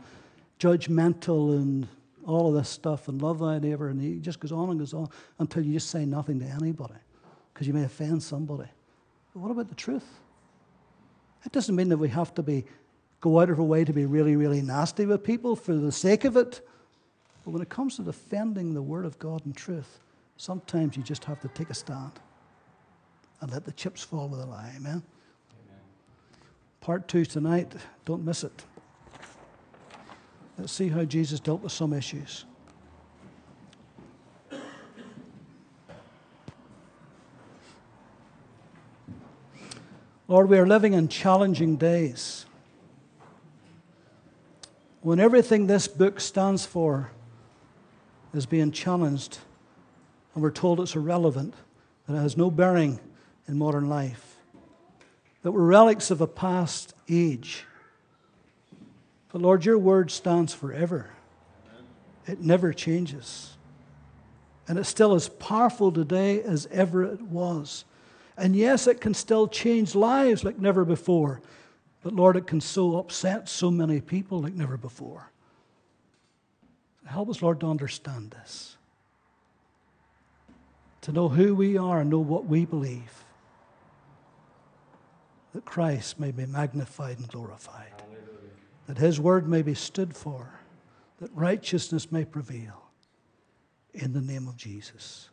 judgmental 0.57 1.53
and 1.53 1.87
all 2.25 2.49
of 2.49 2.53
this 2.53 2.69
stuff 2.69 3.07
and 3.07 3.21
love 3.21 3.39
thy 3.39 3.59
neighbor, 3.59 3.89
and 3.89 4.01
he 4.01 4.15
just 4.15 4.39
goes 4.39 4.51
on 4.51 4.69
and 4.69 4.79
goes 4.79 4.93
on 4.93 5.09
until 5.39 5.63
you 5.63 5.73
just 5.73 5.89
say 5.89 6.05
nothing 6.05 6.39
to 6.39 6.45
anybody 6.45 6.99
because 7.53 7.67
you 7.67 7.73
may 7.73 7.83
offend 7.83 8.21
somebody. 8.21 8.69
But 9.33 9.39
what 9.39 9.51
about 9.51 9.69
the 9.69 9.75
truth? 9.75 10.05
It 11.45 11.51
doesn't 11.51 11.75
mean 11.75 11.89
that 11.89 11.97
we 11.97 12.09
have 12.09 12.33
to 12.35 12.43
be 12.43 12.65
go 13.19 13.39
out 13.39 13.49
of 13.49 13.59
our 13.59 13.65
way 13.65 13.85
to 13.85 13.93
be 13.93 14.05
really, 14.05 14.35
really 14.35 14.61
nasty 14.61 15.05
with 15.05 15.23
people 15.23 15.55
for 15.55 15.75
the 15.75 15.91
sake 15.91 16.25
of 16.25 16.35
it. 16.35 16.67
But 17.43 17.51
when 17.51 17.61
it 17.61 17.69
comes 17.69 17.95
to 17.95 18.03
defending 18.03 18.73
the 18.73 18.81
Word 18.81 19.05
of 19.05 19.17
God 19.19 19.45
and 19.45 19.55
truth, 19.55 19.99
sometimes 20.37 20.97
you 20.97 21.03
just 21.03 21.23
have 21.25 21.39
to 21.41 21.47
take 21.49 21.69
a 21.69 21.73
stand 21.73 22.13
and 23.39 23.51
let 23.51 23.65
the 23.65 23.71
chips 23.71 24.03
fall 24.03 24.27
with 24.27 24.39
a 24.39 24.45
lie. 24.45 24.73
Amen? 24.75 25.03
Amen. 25.63 25.81
Part 26.81 27.07
two 27.07 27.25
tonight. 27.25 27.73
Don't 28.05 28.23
miss 28.23 28.43
it. 28.43 28.65
Let's 30.57 30.71
see 30.71 30.89
how 30.89 31.03
Jesus 31.05 31.39
dealt 31.39 31.61
with 31.61 31.71
some 31.71 31.93
issues. 31.93 32.45
Lord, 40.27 40.47
we 40.47 40.57
are 40.57 40.67
living 40.67 40.93
in 40.93 41.09
challenging 41.09 41.75
days 41.75 42.45
when 45.01 45.19
everything 45.19 45.67
this 45.67 45.87
book 45.87 46.19
stands 46.19 46.65
for 46.65 47.11
is 48.33 48.45
being 48.45 48.71
challenged 48.71 49.39
and 50.33 50.41
we're 50.41 50.51
told 50.51 50.79
it's 50.79 50.95
irrelevant, 50.95 51.53
that 52.07 52.15
it 52.15 52.19
has 52.19 52.37
no 52.37 52.49
bearing 52.49 52.99
in 53.47 53.57
modern 53.57 53.89
life, 53.89 54.37
that 55.41 55.51
we're 55.51 55.65
relics 55.65 56.11
of 56.11 56.21
a 56.21 56.27
past 56.27 56.93
age. 57.09 57.65
But 59.31 59.41
Lord, 59.41 59.63
your 59.65 59.77
word 59.77 60.11
stands 60.11 60.53
forever. 60.53 61.09
It 62.27 62.41
never 62.41 62.73
changes. 62.73 63.55
And 64.67 64.77
it's 64.77 64.89
still 64.89 65.15
as 65.15 65.29
powerful 65.29 65.91
today 65.91 66.41
as 66.43 66.67
ever 66.71 67.03
it 67.03 67.21
was. 67.21 67.85
And 68.37 68.55
yes, 68.55 68.87
it 68.87 69.01
can 69.01 69.13
still 69.13 69.47
change 69.47 69.95
lives 69.95 70.43
like 70.43 70.59
never 70.59 70.85
before. 70.85 71.41
But 72.03 72.13
Lord, 72.13 72.35
it 72.35 72.47
can 72.47 72.61
so 72.61 72.97
upset 72.97 73.47
so 73.47 73.71
many 73.71 74.01
people 74.01 74.41
like 74.41 74.53
never 74.53 74.77
before. 74.77 75.29
Help 77.05 77.29
us, 77.29 77.41
Lord, 77.41 77.59
to 77.61 77.67
understand 77.67 78.31
this. 78.31 78.77
To 81.01 81.11
know 81.11 81.29
who 81.29 81.55
we 81.55 81.77
are 81.77 81.99
and 81.99 82.09
know 82.09 82.19
what 82.19 82.45
we 82.45 82.65
believe. 82.65 83.23
That 85.53 85.65
Christ 85.65 86.19
may 86.19 86.31
be 86.31 86.45
magnified 86.45 87.17
and 87.17 87.27
glorified 87.27 88.01
that 88.87 88.97
his 88.97 89.19
word 89.19 89.47
may 89.47 89.61
be 89.61 89.73
stood 89.73 90.15
for, 90.15 90.59
that 91.19 91.29
righteousness 91.33 92.11
may 92.11 92.25
prevail. 92.25 92.89
In 93.93 94.13
the 94.13 94.21
name 94.21 94.47
of 94.47 94.55
Jesus. 94.55 95.29